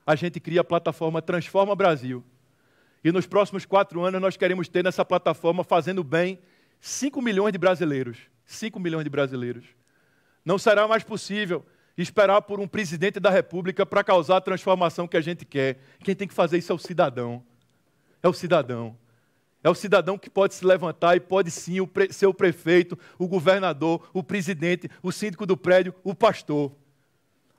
[0.06, 2.24] a gente cria a plataforma Transforma Brasil.
[3.04, 6.40] E nos próximos quatro anos nós queremos ter nessa plataforma, fazendo bem,
[6.80, 8.18] 5 milhões de brasileiros.
[8.46, 9.66] 5 milhões de brasileiros.
[10.44, 11.66] Não será mais possível
[11.98, 15.80] esperar por um presidente da República para causar a transformação que a gente quer.
[16.04, 17.44] Quem tem que fazer isso é o cidadão.
[18.22, 18.98] É o cidadão.
[19.64, 21.78] É o cidadão que pode se levantar e pode sim
[22.11, 26.72] ser o prefeito, o governador, o presidente, o síndico do prédio, o pastor.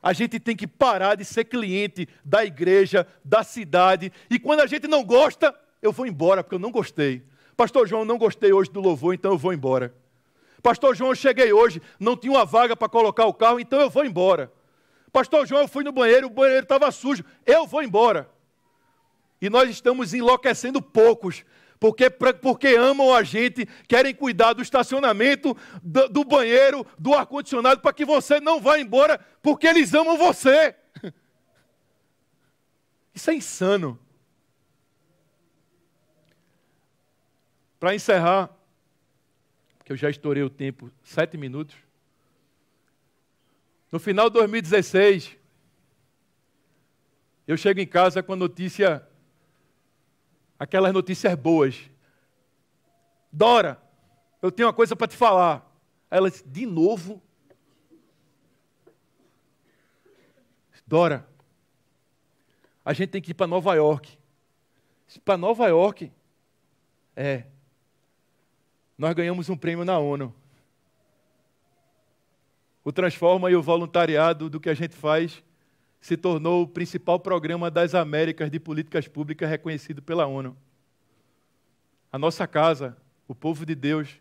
[0.02, 4.12] A gente tem que parar de ser cliente da igreja, da cidade.
[4.28, 7.22] E quando a gente não gosta, eu vou embora, porque eu não gostei.
[7.56, 9.94] Pastor João, não gostei hoje do louvor, então eu vou embora.
[10.62, 13.88] Pastor João, eu cheguei hoje, não tinha uma vaga para colocar o carro, então eu
[13.88, 14.52] vou embora.
[15.10, 18.28] Pastor João, eu fui no banheiro, o banheiro estava sujo, eu vou embora.
[19.40, 21.44] E nós estamos enlouquecendo poucos,
[21.84, 27.92] porque, porque amam a gente, querem cuidar do estacionamento, do, do banheiro, do ar-condicionado, para
[27.92, 30.74] que você não vá embora, porque eles amam você.
[33.14, 33.98] Isso é insano.
[37.78, 38.48] Para encerrar,
[39.84, 41.76] que eu já estourei o tempo, sete minutos.
[43.92, 45.36] No final de 2016,
[47.46, 49.06] eu chego em casa com a notícia,
[50.64, 51.90] aquelas notícias boas.
[53.32, 53.80] Dora,
[54.42, 55.70] eu tenho uma coisa para te falar.
[56.10, 57.22] Ela disse, de novo?
[60.86, 61.26] Dora,
[62.84, 64.18] a gente tem que ir para Nova York.
[65.24, 66.12] Para Nova York?
[67.16, 67.44] É
[68.96, 70.32] nós ganhamos um prêmio na ONU.
[72.84, 75.42] O Transforma e o voluntariado do que a gente faz
[76.04, 80.54] se tornou o principal programa das Américas de políticas públicas reconhecido pela ONU.
[82.12, 82.94] A nossa casa,
[83.26, 84.20] o povo de Deus,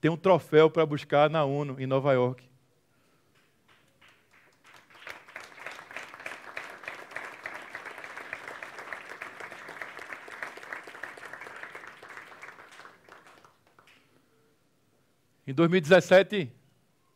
[0.00, 2.42] tem um troféu para buscar na ONU, em Nova York.
[15.46, 16.52] Em 2017,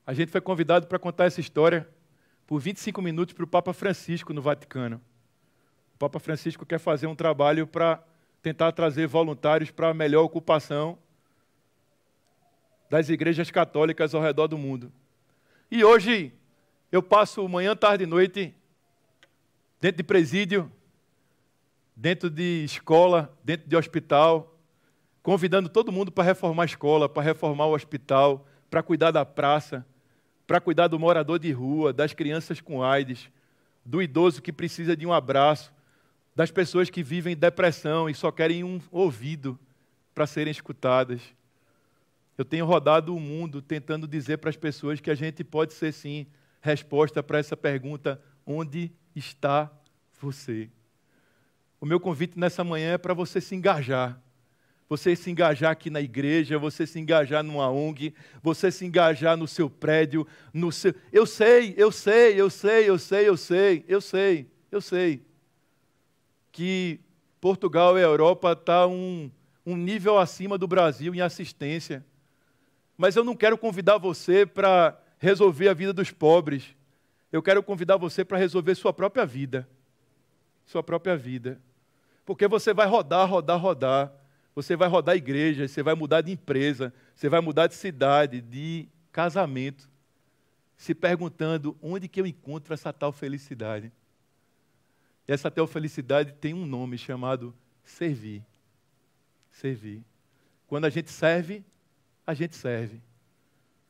[0.06, 1.92] a gente foi convidado para contar essa história
[2.46, 5.00] por 25 minutos para o Papa Francisco no Vaticano.
[5.94, 8.02] O Papa Francisco quer fazer um trabalho para
[8.42, 10.98] tentar trazer voluntários para a melhor ocupação
[12.90, 14.92] das igrejas católicas ao redor do mundo.
[15.70, 16.32] E hoje
[16.92, 18.54] eu passo manhã, tarde e noite
[19.80, 20.70] dentro de presídio,
[21.96, 24.54] dentro de escola, dentro de hospital,
[25.22, 29.86] convidando todo mundo para reformar a escola, para reformar o hospital, para cuidar da praça,
[30.46, 33.30] para cuidar do morador de rua, das crianças com AIDS,
[33.84, 35.72] do idoso que precisa de um abraço,
[36.34, 39.58] das pessoas que vivem depressão e só querem um ouvido
[40.14, 41.20] para serem escutadas.
[42.36, 45.92] Eu tenho rodado o mundo tentando dizer para as pessoas que a gente pode ser
[45.92, 46.26] sim
[46.60, 49.70] resposta para essa pergunta: onde está
[50.20, 50.68] você?
[51.80, 54.20] O meu convite nessa manhã é para você se engajar
[54.88, 59.48] você se engajar aqui na igreja, você se engajar numa ONG, você se engajar no
[59.48, 60.94] seu prédio, no seu.
[61.12, 65.22] Eu sei, eu sei, eu sei, eu sei, eu sei, eu sei, eu sei
[66.54, 67.00] que
[67.40, 69.30] Portugal e a Europa estão tá um,
[69.66, 72.04] um nível acima do Brasil em assistência.
[72.96, 76.76] Mas eu não quero convidar você para resolver a vida dos pobres.
[77.32, 79.68] Eu quero convidar você para resolver sua própria vida.
[80.64, 81.60] Sua própria vida.
[82.24, 84.12] Porque você vai rodar, rodar, rodar.
[84.54, 88.88] Você vai rodar igreja, você vai mudar de empresa, você vai mudar de cidade, de
[89.10, 89.90] casamento,
[90.76, 93.92] se perguntando onde que eu encontro essa tal felicidade.
[95.26, 98.44] E essa tal felicidade tem um nome chamado servir.
[99.50, 100.02] Servir.
[100.66, 101.64] Quando a gente serve,
[102.26, 103.00] a gente serve.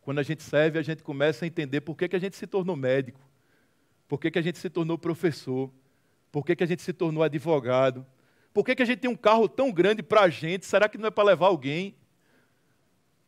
[0.00, 2.46] Quando a gente serve, a gente começa a entender por que, que a gente se
[2.46, 3.20] tornou médico,
[4.06, 5.72] por que, que a gente se tornou professor,
[6.30, 8.06] por que, que a gente se tornou advogado,
[8.54, 10.64] por que, que a gente tem um carro tão grande para a gente?
[10.64, 11.96] Será que não é para levar alguém?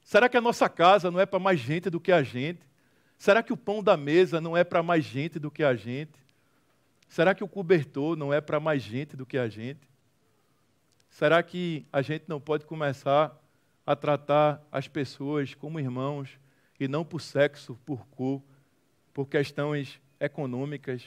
[0.05, 2.61] Será que a nossa casa não é para mais gente do que a gente?
[3.19, 6.13] Será que o pão da mesa não é para mais gente do que a gente?
[7.09, 9.81] Será que o cobertor não é para mais gente do que a gente?
[11.11, 13.37] Será que a gente não pode começar
[13.85, 16.39] a tratar as pessoas como irmãos
[16.79, 18.41] e não por sexo, por cor,
[19.13, 21.03] por questões econômicas?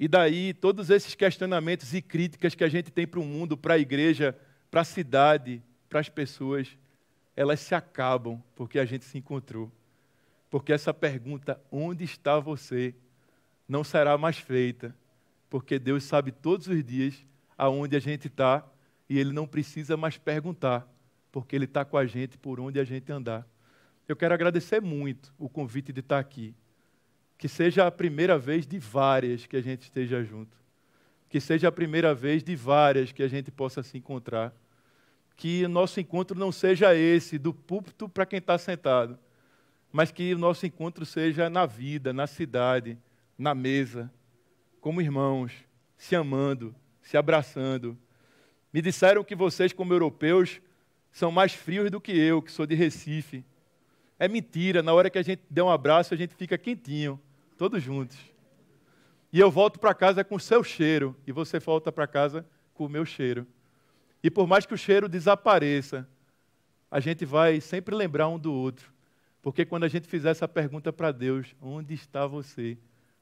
[0.00, 3.74] E daí, todos esses questionamentos e críticas que a gente tem para o mundo, para
[3.74, 4.34] a igreja,
[4.70, 6.74] para a cidade, para as pessoas,
[7.36, 9.70] elas se acabam porque a gente se encontrou.
[10.48, 12.94] Porque essa pergunta, onde está você,
[13.68, 14.96] não será mais feita,
[15.50, 17.22] porque Deus sabe todos os dias
[17.58, 18.66] aonde a gente está
[19.06, 20.90] e Ele não precisa mais perguntar,
[21.30, 23.46] porque Ele está com a gente por onde a gente andar.
[24.08, 26.54] Eu quero agradecer muito o convite de estar aqui
[27.40, 30.54] que seja a primeira vez de várias que a gente esteja junto.
[31.26, 34.52] Que seja a primeira vez de várias que a gente possa se encontrar.
[35.38, 39.18] Que o nosso encontro não seja esse, do púlpito para quem está sentado,
[39.90, 42.98] mas que o nosso encontro seja na vida, na cidade,
[43.38, 44.12] na mesa,
[44.78, 45.50] como irmãos,
[45.96, 47.96] se amando, se abraçando.
[48.70, 50.60] Me disseram que vocês, como europeus,
[51.10, 53.42] são mais frios do que eu, que sou de Recife.
[54.18, 57.18] É mentira, na hora que a gente der um abraço, a gente fica quentinho
[57.60, 58.16] todos juntos.
[59.30, 62.86] E eu volto para casa com o seu cheiro, e você volta para casa com
[62.86, 63.46] o meu cheiro.
[64.22, 66.08] E por mais que o cheiro desapareça,
[66.90, 68.90] a gente vai sempre lembrar um do outro.
[69.42, 72.78] Porque quando a gente fizer essa pergunta para Deus, onde está você?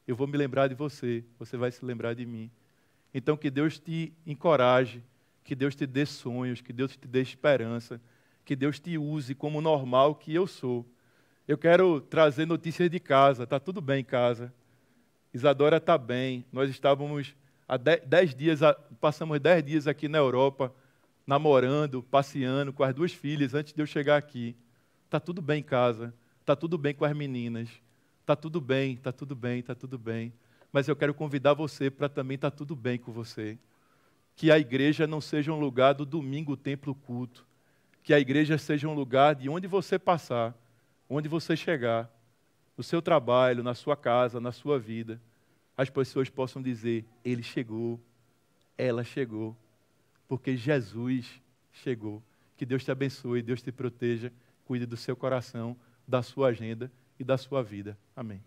[0.07, 2.49] Eu vou me lembrar de você, você vai se lembrar de mim.
[3.13, 5.03] Então que Deus te encoraje,
[5.43, 7.99] que Deus te dê sonhos, que Deus te dê esperança,
[8.45, 10.85] que Deus te use como normal que eu sou
[11.49, 13.43] eu quero trazer notícias de casa.
[13.43, 14.53] Está tudo bem em casa.
[15.33, 16.45] Isadora está bem.
[16.53, 17.35] Nós estávamos
[17.67, 18.59] há dez, dias,
[19.01, 20.71] passamos dez dias aqui na Europa,
[21.25, 24.55] namorando, passeando com as duas filhas antes de eu chegar aqui.
[25.05, 26.13] Está tudo bem em casa.
[26.39, 27.67] Está tudo bem com as meninas.
[28.21, 30.31] Está tudo bem, está tudo bem, está tudo bem.
[30.71, 33.57] Mas eu quero convidar você para também estar tá tudo bem com você.
[34.35, 37.43] Que a igreja não seja um lugar do domingo, templo, culto.
[38.03, 40.55] Que a igreja seja um lugar de onde você passar
[41.09, 42.09] onde você chegar,
[42.77, 45.19] no seu trabalho, na sua casa, na sua vida,
[45.75, 47.99] as pessoas possam dizer: Ele chegou,
[48.77, 49.57] ela chegou,
[50.27, 51.41] porque Jesus
[51.73, 52.23] chegou.
[52.55, 54.31] Que Deus te abençoe, Deus te proteja,
[54.65, 55.75] cuide do seu coração,
[56.07, 57.97] da sua agenda e da sua vida.
[58.15, 58.43] Amém.